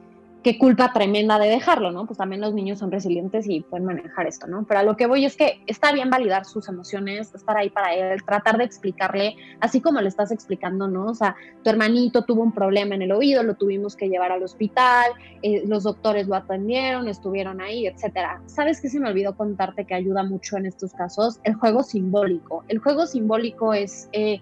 [0.47, 2.07] qué culpa tremenda de dejarlo, ¿no?
[2.07, 4.65] Pues también los niños son resilientes y pueden manejar esto, ¿no?
[4.65, 7.93] Pero a lo que voy es que está bien validar sus emociones, estar ahí para
[7.97, 11.07] él, tratar de explicarle, así como le estás explicando, ¿no?
[11.07, 11.35] O sea,
[11.65, 15.11] tu hermanito tuvo un problema en el oído, lo tuvimos que llevar al hospital,
[15.43, 18.41] eh, los doctores lo atendieron, estuvieron ahí, etcétera.
[18.47, 21.41] ¿Sabes qué se me olvidó contarte que ayuda mucho en estos casos?
[21.43, 22.65] El juego simbólico.
[22.69, 24.09] El juego simbólico es...
[24.13, 24.41] Eh,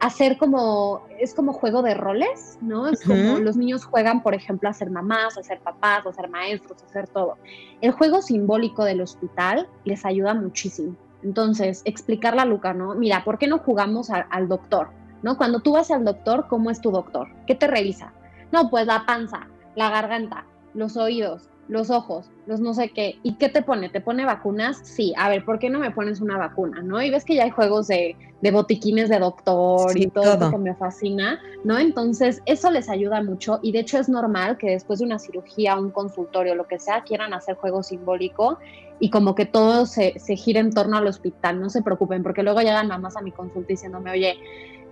[0.00, 2.88] hacer como, es como juego de roles, ¿no?
[2.88, 6.28] Es como los niños juegan, por ejemplo, a ser mamás, a ser papás, a ser
[6.28, 7.38] maestros, a hacer todo.
[7.80, 10.96] El juego simbólico del hospital les ayuda muchísimo.
[11.22, 12.94] Entonces, explicarle a Luca, ¿no?
[12.94, 14.90] Mira, ¿por qué no jugamos al doctor?
[15.22, 15.38] ¿No?
[15.38, 17.28] Cuando tú vas al doctor, ¿cómo es tu doctor?
[17.46, 18.12] ¿Qué te revisa?
[18.52, 23.18] No, pues la panza, la garganta, los oídos, los ojos, los no sé qué.
[23.22, 23.88] ¿Y qué te pone?
[23.88, 24.80] ¿Te pone vacunas?
[24.82, 25.14] Sí.
[25.16, 26.82] A ver, ¿por qué no me pones una vacuna?
[26.82, 27.02] ¿No?
[27.02, 30.58] Y ves que ya hay juegos de, de botiquines de doctor y todo, eso que
[30.58, 31.78] me fascina, ¿no?
[31.78, 35.78] Entonces, eso les ayuda mucho y de hecho es normal que después de una cirugía,
[35.78, 38.58] un consultorio, lo que sea, quieran hacer juego simbólico
[39.00, 41.60] y como que todo se, se gire en torno al hospital.
[41.60, 44.36] No se preocupen, porque luego llegan mamás a mi consulta diciéndome, oye,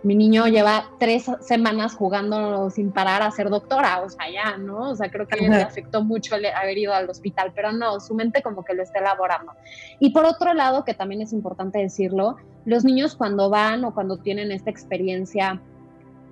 [0.02, 4.90] mi niño lleva tres semanas jugando sin parar a ser doctora, o sea, ya, ¿no?
[4.90, 8.14] O sea, creo que le afectó mucho el haber ido al hospital, pero no, su
[8.14, 9.52] mente como que lo está elaborando.
[10.00, 14.16] Y por otro lado, que también es importante decirlo, los niños cuando van o cuando
[14.16, 15.60] tienen esta experiencia,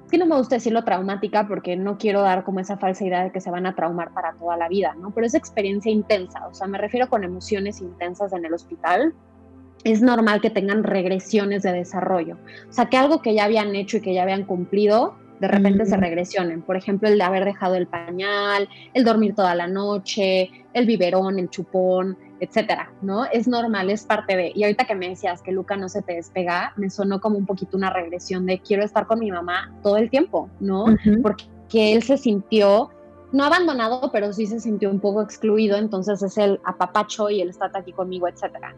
[0.04, 3.22] es que no me gusta decirlo traumática porque no quiero dar como esa falsa idea
[3.22, 5.12] de que se van a traumar para toda la vida, ¿no?
[5.12, 9.14] Pero es experiencia intensa, o sea, me refiero con emociones intensas en el hospital,
[9.85, 12.37] es normal que tengan regresiones de desarrollo.
[12.68, 15.87] O sea, que algo que ya habían hecho y que ya habían cumplido, de repente
[15.87, 16.61] se regresionen.
[16.61, 21.39] Por ejemplo, el de haber dejado el pañal, el dormir toda la noche, el biberón,
[21.39, 23.24] el chupón, etcétera, ¿no?
[23.24, 24.53] Es normal, es parte de.
[24.55, 27.47] Y ahorita que me decías que Luca no se te despega, me sonó como un
[27.47, 30.85] poquito una regresión de quiero estar con mi mamá todo el tiempo, ¿no?
[31.22, 32.91] Porque él se sintió
[33.33, 37.51] no abandonado, pero sí se sintió un poco excluido, entonces es el apapacho y él
[37.51, 38.74] está aquí conmigo, etcétera.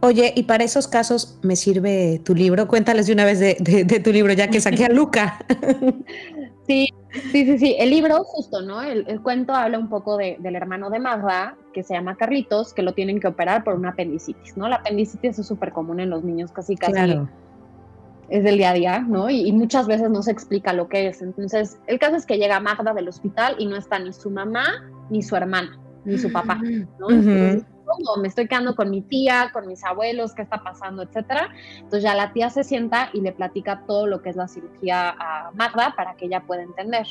[0.00, 2.68] Oye, y para esos casos me sirve tu libro.
[2.68, 5.38] Cuéntales de una vez de, tu libro, ya que saqué a Luca.
[6.66, 6.88] Sí,
[7.30, 7.76] sí, sí, sí.
[7.78, 8.82] El libro, justo, ¿no?
[8.82, 12.92] El, cuento habla un poco del hermano de Magda, que se llama Carlitos, que lo
[12.92, 14.68] tienen que operar por una apendicitis, ¿no?
[14.68, 16.92] La apendicitis es súper común en los niños, casi, casi.
[16.92, 17.28] Claro.
[18.30, 19.30] Es del día a día, ¿no?
[19.30, 21.22] Y, muchas veces no se explica lo que es.
[21.22, 24.64] Entonces, el caso es que llega Magda del hospital y no está ni su mamá,
[25.08, 26.60] ni su hermana, ni su papá,
[26.98, 27.06] ¿no?
[28.20, 31.48] Me estoy quedando con mi tía, con mis abuelos, qué está pasando, etcétera.
[31.76, 35.10] Entonces ya la tía se sienta y le platica todo lo que es la cirugía
[35.10, 37.06] a Magda para que ella pueda entender.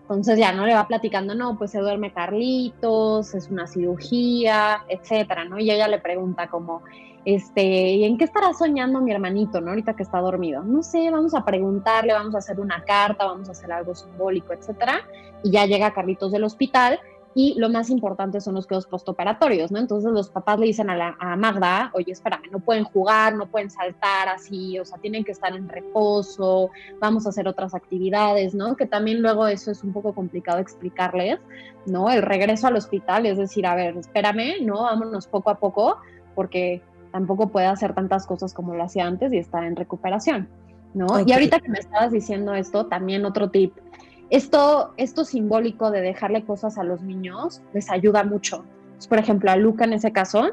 [0.00, 5.44] Entonces ya no le va platicando, no, pues se duerme Carlitos, es una cirugía, etcétera,
[5.44, 5.58] ¿no?
[5.58, 6.82] Y ella le pregunta como,
[7.24, 9.70] este, ¿y en qué estará soñando mi hermanito, no?
[9.70, 10.62] Ahorita que está dormido.
[10.62, 14.52] No sé, vamos a preguntarle, vamos a hacer una carta, vamos a hacer algo simbólico,
[14.52, 15.00] etcétera.
[15.42, 17.00] Y ya llega Carlitos del hospital
[17.34, 19.78] y lo más importante son los cuidados postoperatorios, ¿no?
[19.78, 23.46] Entonces los papás le dicen a, la, a Magda, oye, espérame, no pueden jugar, no
[23.46, 28.54] pueden saltar así, o sea, tienen que estar en reposo, vamos a hacer otras actividades,
[28.54, 28.76] ¿no?
[28.76, 31.38] Que también luego eso es un poco complicado explicarles,
[31.86, 32.10] ¿no?
[32.10, 34.82] El regreso al hospital, es decir, a ver, espérame, ¿no?
[34.82, 35.98] Vámonos poco a poco,
[36.34, 40.48] porque tampoco puede hacer tantas cosas como lo hacía antes y estar en recuperación,
[40.94, 41.06] ¿no?
[41.24, 43.72] Y ahorita que me estabas diciendo esto, también otro tip
[44.30, 48.64] esto, esto simbólico de dejarle cosas a los niños les ayuda mucho.
[49.08, 50.50] por ejemplo, a Luca en ese caso,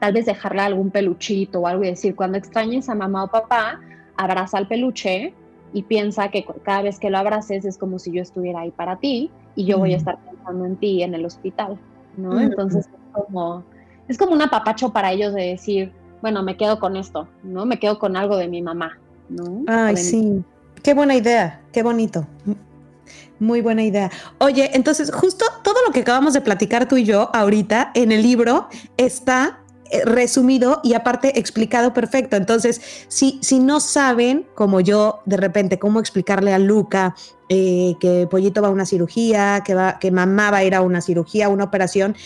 [0.00, 3.80] tal vez dejarle algún peluchito o algo y decir, cuando extrañes a mamá o papá,
[4.16, 5.34] abraza al peluche
[5.72, 8.96] y piensa que cada vez que lo abraces es como si yo estuviera ahí para
[8.96, 11.78] ti y yo voy a estar pensando en ti en el hospital,
[12.16, 12.40] ¿no?
[12.40, 13.64] Entonces es como,
[14.08, 15.92] es como un apapacho para ellos de decir,
[16.22, 17.66] bueno, me quedo con esto, ¿no?
[17.66, 19.64] Me quedo con algo de mi mamá, ¿no?
[19.66, 20.42] Ay, sí.
[20.82, 22.26] Qué buena idea, qué bonito.
[23.38, 24.10] Muy buena idea.
[24.38, 28.22] Oye, entonces justo todo lo que acabamos de platicar tú y yo ahorita en el
[28.22, 32.36] libro está eh, resumido y aparte explicado perfecto.
[32.36, 37.14] Entonces, si, si no saben, como yo, de repente, cómo explicarle a Luca
[37.48, 40.80] eh, que Pollito va a una cirugía, que, va, que mamá va a ir a
[40.80, 42.16] una cirugía, una operación,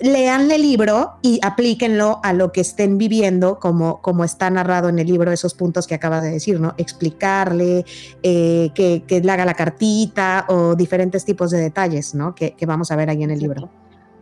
[0.00, 4.98] leanle el libro y aplíquenlo a lo que estén viviendo, como, como está narrado en
[4.98, 6.74] el libro, esos puntos que acaba de decir, ¿no?
[6.76, 7.84] Explicarle,
[8.22, 12.34] eh, que, que, le haga la cartita o diferentes tipos de detalles, ¿no?
[12.34, 13.68] Que, que vamos a ver ahí en el libro.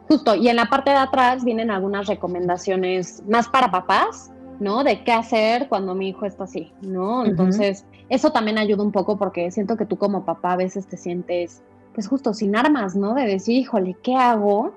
[0.09, 4.83] Justo, y en la parte de atrás vienen algunas recomendaciones más para papás, ¿no?
[4.83, 7.25] De qué hacer cuando mi hijo está así, ¿no?
[7.25, 10.97] Entonces, eso también ayuda un poco porque siento que tú como papá a veces te
[10.97, 11.63] sientes,
[11.95, 13.15] pues justo sin armas, ¿no?
[13.15, 14.73] De decir, híjole, ¿qué hago?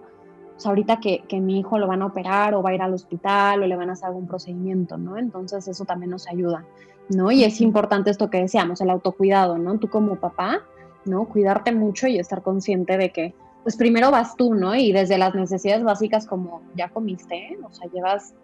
[0.62, 2.94] Pues ahorita que, que, mi hijo lo van a operar o va a ir al
[2.94, 5.18] hospital o le van a hacer algún procedimiento, ¿no?
[5.18, 6.66] Entonces, eso también nos ayuda,
[7.10, 7.32] ¿no?
[7.32, 9.80] Y es importante esto que decíamos, el autocuidado, ¿no?
[9.80, 10.62] Tú como papá,
[11.04, 11.26] ¿no?
[11.26, 13.34] Cuidarte mucho y estar consciente de que
[13.64, 14.76] pues primero vas tú, ¿no?
[14.76, 18.36] Y desde las necesidades básicas como ya comiste, o sea, llevas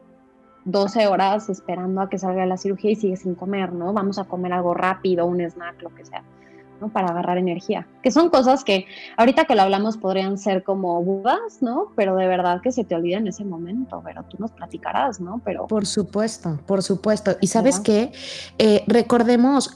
[0.66, 3.94] 12 horas esperando a que salga la cirugía y sigues sin comer, ¿no?
[3.94, 6.24] Vamos a comer algo rápido, un snack, lo que sea.
[6.82, 6.90] ¿No?
[6.90, 7.88] Para agarrar energía.
[8.02, 8.86] Que son cosas que
[9.18, 11.92] ahorita que lo hablamos podrían ser como dudas, ¿no?
[11.96, 15.42] Pero de verdad que se te olvida en ese momento, pero tú nos platicarás, ¿no?
[15.44, 15.68] Pero...
[15.68, 17.38] Por supuesto, por supuesto.
[17.42, 18.12] Y sabes qué,
[18.58, 19.76] eh, recordemos,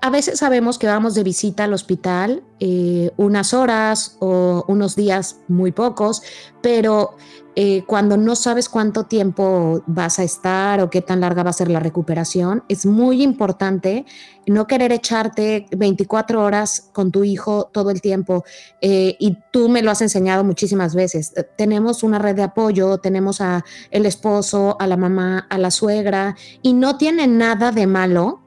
[0.00, 5.40] a, veces sabemos que vamos de visita al hospital eh, unas horas o unos días
[5.48, 6.22] muy pocos,
[6.62, 7.16] pero
[7.56, 11.52] eh, cuando no sabes cuánto tiempo vas a estar o qué tan larga va a
[11.52, 14.04] ser la recuperación, es muy importante
[14.46, 18.44] no querer echarte 24 horas con tu hijo todo el tiempo.
[18.80, 21.32] Eh, y tú me lo has enseñado muchísimas veces.
[21.56, 26.36] Tenemos una red de apoyo, tenemos a el esposo, a la mamá, a la suegra,
[26.60, 28.43] y no tiene nada de malo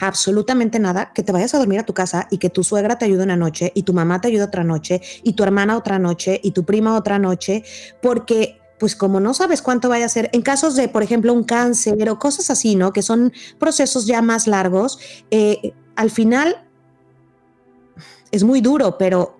[0.00, 3.04] absolutamente nada, que te vayas a dormir a tu casa y que tu suegra te
[3.04, 6.40] ayude una noche y tu mamá te ayude otra noche y tu hermana otra noche
[6.42, 7.62] y tu prima otra noche,
[8.00, 11.44] porque pues como no sabes cuánto vaya a ser, en casos de, por ejemplo, un
[11.44, 12.94] cáncer o cosas así, ¿no?
[12.94, 14.98] Que son procesos ya más largos,
[15.30, 16.66] eh, al final
[18.30, 19.36] es muy duro, pero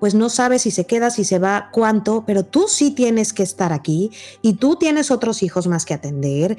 [0.00, 3.44] pues no sabes si se queda, si se va, cuánto, pero tú sí tienes que
[3.44, 4.10] estar aquí
[4.42, 6.56] y tú tienes otros hijos más que atender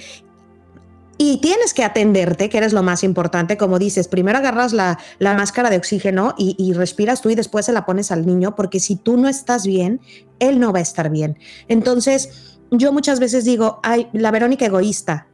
[1.24, 5.36] y tienes que atenderte, que eres lo más importante, como dices, primero agarras la, la
[5.36, 8.80] máscara de oxígeno y, y, respiras tú y después se la pones al niño, porque
[8.80, 10.02] si tú no estás bien,
[10.40, 11.38] él no va a estar bien.
[11.68, 15.28] Entonces, yo muchas veces digo, ay, la Verónica egoísta.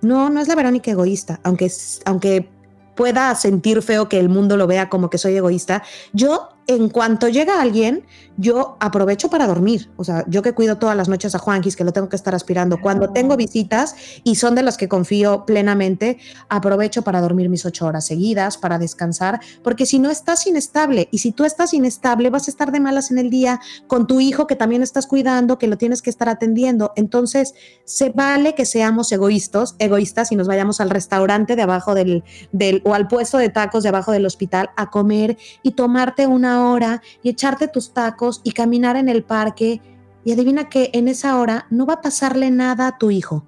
[0.00, 1.70] No, no es la Verónica egoísta, aunque,
[2.06, 2.48] aunque
[2.96, 5.82] pueda sentir feo que el mundo lo vea como que soy egoísta,
[6.14, 8.04] yo en cuanto llega alguien,
[8.36, 9.90] yo aprovecho para dormir.
[9.96, 12.34] O sea, yo que cuido todas las noches a Juanquis, que lo tengo que estar
[12.34, 12.80] aspirando.
[12.80, 13.94] Cuando tengo visitas
[14.24, 18.78] y son de las que confío plenamente, aprovecho para dormir mis ocho horas seguidas, para
[18.78, 22.80] descansar, porque si no estás inestable y si tú estás inestable, vas a estar de
[22.80, 26.10] malas en el día con tu hijo que también estás cuidando, que lo tienes que
[26.10, 26.92] estar atendiendo.
[26.96, 27.54] Entonces,
[27.84, 32.82] se vale que seamos egoístas, egoístas y nos vayamos al restaurante de abajo del, del
[32.84, 37.02] o al puesto de tacos de abajo del hospital a comer y tomarte una hora
[37.22, 39.80] y echarte tus tacos y caminar en el parque
[40.24, 43.46] y adivina que en esa hora no va a pasarle nada a tu hijo.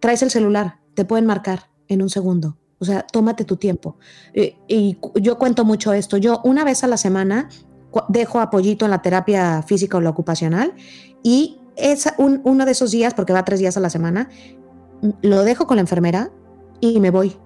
[0.00, 2.56] Traes el celular, te pueden marcar en un segundo.
[2.78, 3.96] O sea, tómate tu tiempo.
[4.34, 6.16] Y, yo cuento mucho esto.
[6.16, 7.48] Yo una vez a la semana
[8.08, 10.74] dejo apoyito en la terapia física o la ocupacional
[11.22, 14.28] y es un, uno de esos días, porque va tres días a la semana,
[15.22, 16.30] lo dejo con la enfermera
[16.80, 17.36] y me voy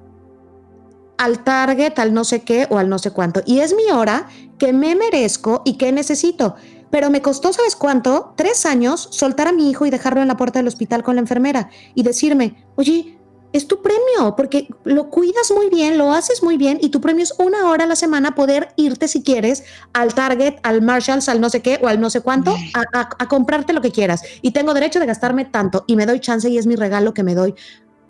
[1.21, 3.43] al target, al no sé qué o al no sé cuánto.
[3.45, 4.27] Y es mi hora
[4.59, 6.57] que me merezco y que necesito.
[6.91, 8.33] Pero me costó, ¿sabes cuánto?
[8.37, 11.21] Tres años soltar a mi hijo y dejarlo en la puerta del hospital con la
[11.21, 13.19] enfermera y decirme, oye,
[13.53, 17.23] es tu premio, porque lo cuidas muy bien, lo haces muy bien y tu premio
[17.23, 21.41] es una hora a la semana poder irte si quieres al Target, al Marshalls, al
[21.41, 24.23] no sé qué o al no sé cuánto, a, a, a comprarte lo que quieras.
[24.41, 27.25] Y tengo derecho de gastarme tanto y me doy chance y es mi regalo que
[27.25, 27.55] me doy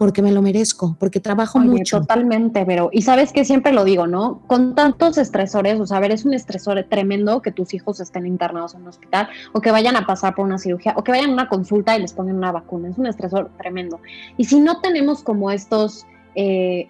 [0.00, 2.00] porque me lo merezco, porque trabajo Oye, mucho.
[2.00, 4.40] Totalmente, pero y sabes que siempre lo digo, ¿no?
[4.46, 8.26] Con tantos estresores, o sea, a ver, es un estresor tremendo que tus hijos estén
[8.26, 11.28] internados en un hospital o que vayan a pasar por una cirugía o que vayan
[11.28, 14.00] a una consulta y les pongan una vacuna, es un estresor tremendo.
[14.38, 16.06] Y si no tenemos como estos...
[16.34, 16.88] Eh,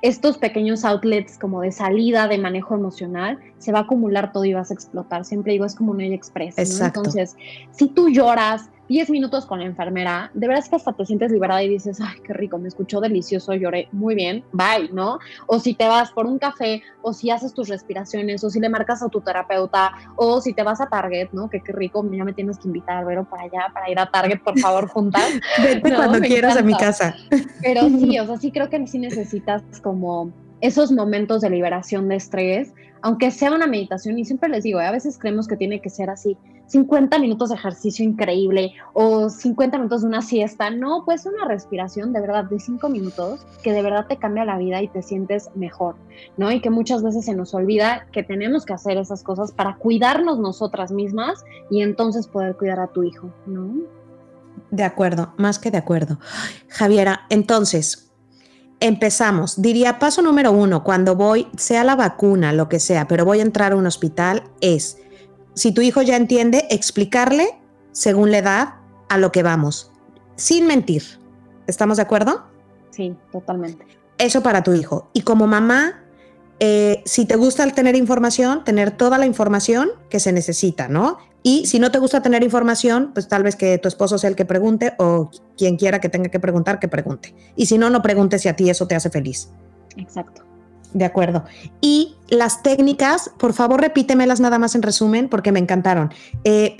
[0.00, 4.54] estos pequeños outlets como de salida de manejo emocional, se va a acumular todo y
[4.54, 5.26] vas a explotar.
[5.26, 6.56] Siempre digo, es como un express.
[6.80, 6.86] ¿no?
[6.86, 7.36] Entonces,
[7.70, 11.32] si tú lloras, 10 minutos con la enfermera, de verdad es que hasta te sientes
[11.32, 15.18] liberada y dices, ay, qué rico, me escuchó delicioso, lloré muy bien, bye, ¿no?
[15.46, 18.68] O si te vas por un café, o si haces tus respiraciones, o si le
[18.68, 21.48] marcas a tu terapeuta, o si te vas a Target, ¿no?
[21.48, 24.40] Que qué rico, ya me tienes que invitar, Vero, para allá, para ir a Target,
[24.42, 25.32] por favor, juntas.
[25.62, 27.14] Vete cuando quieras a mi casa.
[27.62, 32.16] Pero sí, o sea, sí creo que sí necesitas como esos momentos de liberación de
[32.16, 32.72] estrés,
[33.02, 34.86] aunque sea una meditación, y siempre les digo, ¿eh?
[34.86, 39.76] a veces creemos que tiene que ser así, 50 minutos de ejercicio increíble o 50
[39.78, 43.82] minutos de una siesta, no, pues una respiración de verdad de 5 minutos que de
[43.82, 45.96] verdad te cambia la vida y te sientes mejor,
[46.36, 46.50] ¿no?
[46.50, 50.38] Y que muchas veces se nos olvida que tenemos que hacer esas cosas para cuidarnos
[50.38, 53.74] nosotras mismas y entonces poder cuidar a tu hijo, ¿no?
[54.70, 56.18] De acuerdo, más que de acuerdo.
[56.68, 58.12] Javiera, entonces,
[58.80, 59.60] empezamos.
[59.60, 63.42] Diría paso número uno, cuando voy, sea la vacuna, lo que sea, pero voy a
[63.42, 64.98] entrar a un hospital, es,
[65.54, 67.58] si tu hijo ya entiende, explicarle
[67.92, 68.74] según la edad
[69.08, 69.92] a lo que vamos,
[70.36, 71.02] sin mentir.
[71.66, 72.44] ¿Estamos de acuerdo?
[72.90, 73.86] Sí, totalmente.
[74.18, 75.10] Eso para tu hijo.
[75.12, 76.02] Y como mamá,
[76.60, 81.18] eh, si te gusta tener información, tener toda la información que se necesita, ¿no?
[81.42, 84.36] Y si no te gusta tener información, pues tal vez que tu esposo sea el
[84.36, 87.34] que pregunte o quien quiera que tenga que preguntar, que pregunte.
[87.54, 89.50] Y si no, no preguntes si a ti eso te hace feliz.
[89.96, 90.42] Exacto.
[90.94, 91.44] De acuerdo.
[91.80, 96.14] Y las técnicas, por favor, repítemelas nada más en resumen, porque me encantaron.
[96.44, 96.76] Eh,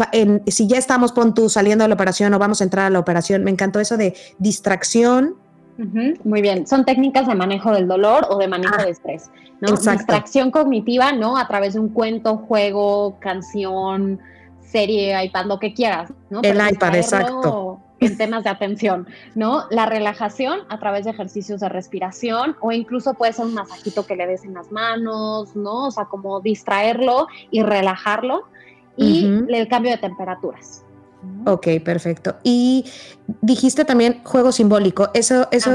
[0.46, 3.00] si ya estamos, pon tú saliendo de la operación o vamos a entrar a la
[3.00, 5.34] operación, me encantó eso de distracción,
[5.76, 9.72] muy bien, son técnicas de manejo del dolor o de manejo ah, de estrés, ¿no?
[9.72, 11.36] Distracción cognitiva, ¿no?
[11.36, 14.20] A través de un cuento, juego, canción,
[14.60, 16.40] serie, iPad, lo que quieras, ¿no?
[16.42, 17.73] El iPad, exacto.
[18.04, 19.64] En temas de atención, ¿no?
[19.70, 24.16] La relajación a través de ejercicios de respiración o incluso puede ser un masajito que
[24.16, 25.86] le des en las manos, ¿no?
[25.86, 28.44] O sea, como distraerlo y relajarlo
[28.96, 30.84] y el cambio de temperaturas.
[31.46, 32.36] Ok, perfecto.
[32.42, 32.84] Y
[33.40, 35.10] dijiste también juego simbólico.
[35.14, 35.70] Eso, eso,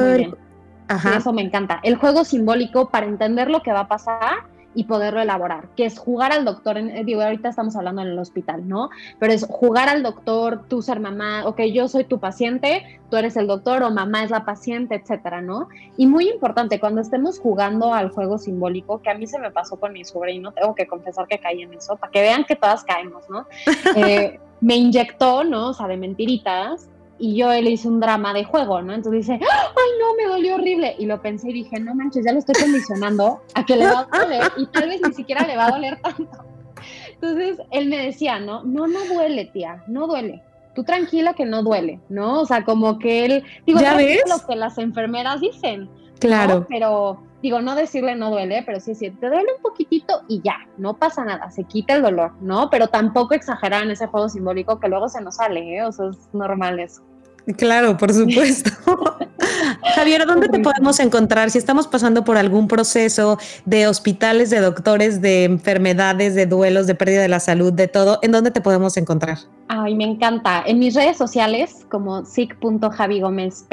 [0.87, 1.79] ah, eso me encanta.
[1.83, 5.97] El juego simbólico para entender lo que va a pasar y poderlo elaborar, que es
[5.97, 8.89] jugar al doctor, en, eh, digo, ahorita estamos hablando en el hospital, ¿no?
[9.19, 13.35] Pero es jugar al doctor, tú ser mamá, ok, yo soy tu paciente, tú eres
[13.35, 15.69] el doctor o mamá es la paciente, etcétera, ¿no?
[15.97, 19.77] Y muy importante, cuando estemos jugando al juego simbólico, que a mí se me pasó
[19.77, 22.83] con mi sobrino, tengo que confesar que caí en eso, para que vean que todas
[22.83, 23.45] caemos, ¿no?
[23.95, 25.69] Eh, me inyectó, ¿no?
[25.69, 26.89] O sea, de mentiritas,
[27.19, 28.93] y yo le hice un drama de juego, ¿no?
[28.93, 30.95] Entonces dice, ay, no, me dolió horrible.
[30.97, 34.07] Y lo pensé y dije, no manches, ya lo estoy condicionando a que le va
[34.09, 36.45] a doler y tal vez ni siquiera le va a doler tanto.
[37.13, 40.41] Entonces él me decía, no, no, no duele, tía, no duele.
[40.73, 42.41] Tú tranquila que no duele, ¿no?
[42.41, 44.21] O sea, como que él, digo, ¿Ya ves?
[44.29, 45.89] lo que las enfermeras dicen.
[46.19, 46.65] Claro.
[46.69, 50.57] Pero digo, no decirle no duele, pero sí decir, te duele un poquitito y ya,
[50.77, 52.69] no pasa nada, se quita el dolor, ¿no?
[52.69, 55.83] Pero tampoco exagerar en ese juego simbólico que luego se nos sale, ¿eh?
[55.83, 57.01] O sea, es normal eso.
[57.57, 58.71] Claro, por supuesto.
[59.95, 65.21] Javier, ¿dónde te podemos encontrar si estamos pasando por algún proceso de hospitales, de doctores,
[65.21, 68.19] de enfermedades, de duelos, de pérdida de la salud, de todo?
[68.21, 69.39] ¿En dónde te podemos encontrar?
[69.67, 70.63] Ay, me encanta.
[70.65, 73.71] En mis redes sociales como sic.javigomezp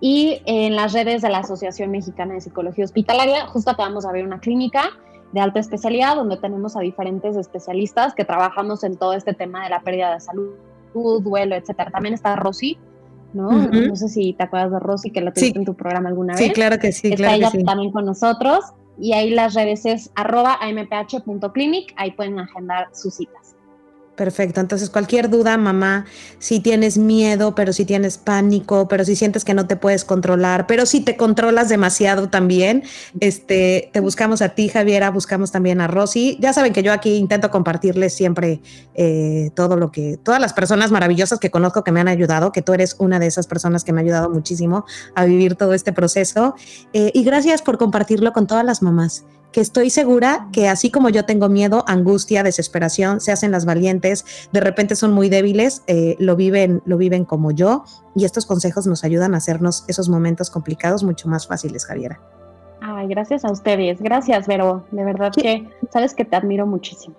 [0.00, 4.26] y en las redes de la Asociación Mexicana de Psicología Hospitalaria, justo acabamos de abrir
[4.26, 4.90] una clínica
[5.32, 9.70] de alta especialidad donde tenemos a diferentes especialistas que trabajamos en todo este tema de
[9.70, 10.50] la pérdida de salud,
[10.92, 11.90] duelo, etcétera.
[11.90, 12.78] También está Rosy,
[13.32, 13.50] ¿no?
[13.50, 16.42] No sé si te acuerdas de Rosy que la tuviste en tu programa alguna vez.
[16.42, 17.12] Sí, claro que sí.
[17.12, 18.64] Está ella también con nosotros
[18.98, 23.39] y ahí las redes es arroba amph.clinic, ahí pueden agendar sus citas.
[24.20, 24.60] Perfecto.
[24.60, 26.04] Entonces, cualquier duda, mamá,
[26.38, 30.66] si tienes miedo, pero si tienes pánico, pero si sientes que no te puedes controlar,
[30.66, 32.82] pero si te controlas demasiado también,
[33.20, 36.36] este, te buscamos a ti, Javiera, buscamos también a Rosy.
[36.38, 38.60] Ya saben que yo aquí intento compartirles siempre
[38.94, 42.60] eh, todo lo que, todas las personas maravillosas que conozco que me han ayudado, que
[42.60, 45.94] tú eres una de esas personas que me ha ayudado muchísimo a vivir todo este
[45.94, 46.54] proceso.
[46.92, 51.08] Eh, y gracias por compartirlo con todas las mamás que estoy segura que así como
[51.08, 56.16] yo tengo miedo, angustia, desesperación, se hacen las valientes, de repente son muy débiles, eh,
[56.18, 57.84] lo, viven, lo viven como yo
[58.14, 62.20] y estos consejos nos ayudan a hacernos esos momentos complicados mucho más fáciles, Javiera.
[62.80, 67.14] Ay, gracias a ustedes, gracias, Vero, de verdad que sabes que te admiro muchísimo.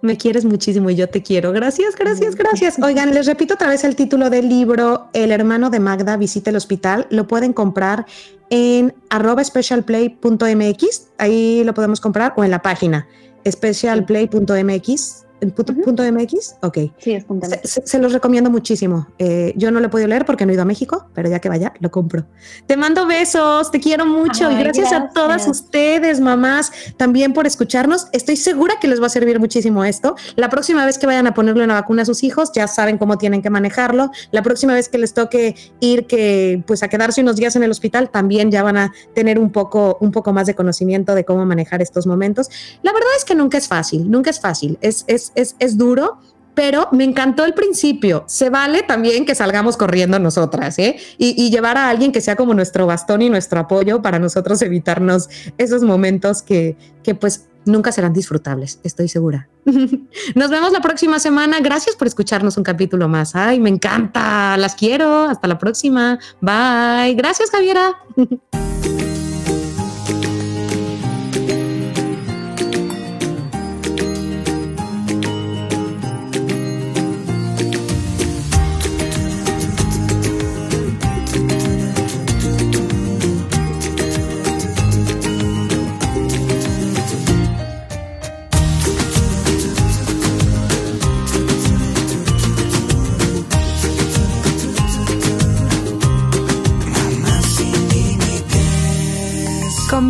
[0.00, 1.52] Me quieres muchísimo y yo te quiero.
[1.52, 2.78] Gracias, gracias, gracias.
[2.82, 6.56] Oigan, les repito otra vez el título del libro, El hermano de Magda visita el
[6.56, 7.06] hospital.
[7.10, 8.06] Lo pueden comprar
[8.50, 13.08] en arroba specialplay.mx, ahí lo podemos comprar, o en la página
[13.44, 16.56] specialplay.mx punto .mx?
[16.62, 16.78] Ok.
[16.98, 19.08] Sí, es punto se, los recomiendo muchísimo.
[19.18, 21.38] Eh, yo no lo he podido leer porque no he ido a México, pero ya
[21.38, 22.24] que vaya, lo compro.
[22.66, 28.08] Te mando besos, te quiero mucho y gracias, a todas ustedes, mamás, también por escucharnos.
[28.12, 30.16] Estoy segura que les va a servir muchísimo esto.
[30.36, 33.18] La próxima vez que vayan a ponerle una vacuna a sus hijos, ya saben cómo
[33.18, 34.10] tienen que manejarlo.
[34.30, 37.70] La próxima vez que les toque ir que, pues, a quedarse unos días en el
[37.70, 41.44] hospital, también ya van a tener un poco, un poco más de conocimiento de cómo
[41.46, 42.48] manejar estos momentos.
[42.82, 44.78] La verdad es que nunca es fácil, nunca es fácil.
[44.80, 46.18] Es, es, es, es duro,
[46.56, 48.24] pero me encantó el principio.
[48.26, 50.96] Se vale también que salgamos corriendo nosotras ¿eh?
[51.18, 55.28] y, llevar a alguien que sea como nuestro bastón y nuestro apoyo para nosotros evitarnos
[55.58, 59.48] esos momentos que, que pues nunca serán disfrutables, estoy segura.
[60.34, 61.60] Nos vemos la próxima semana.
[61.60, 63.36] Gracias por escucharnos un capítulo más.
[63.36, 64.56] Ay, me encanta.
[64.56, 65.24] Las quiero.
[65.24, 66.18] Hasta la próxima.
[66.40, 67.14] Bye.
[67.14, 67.96] Gracias, Javiera.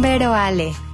[0.07, 0.86] Vero Ale.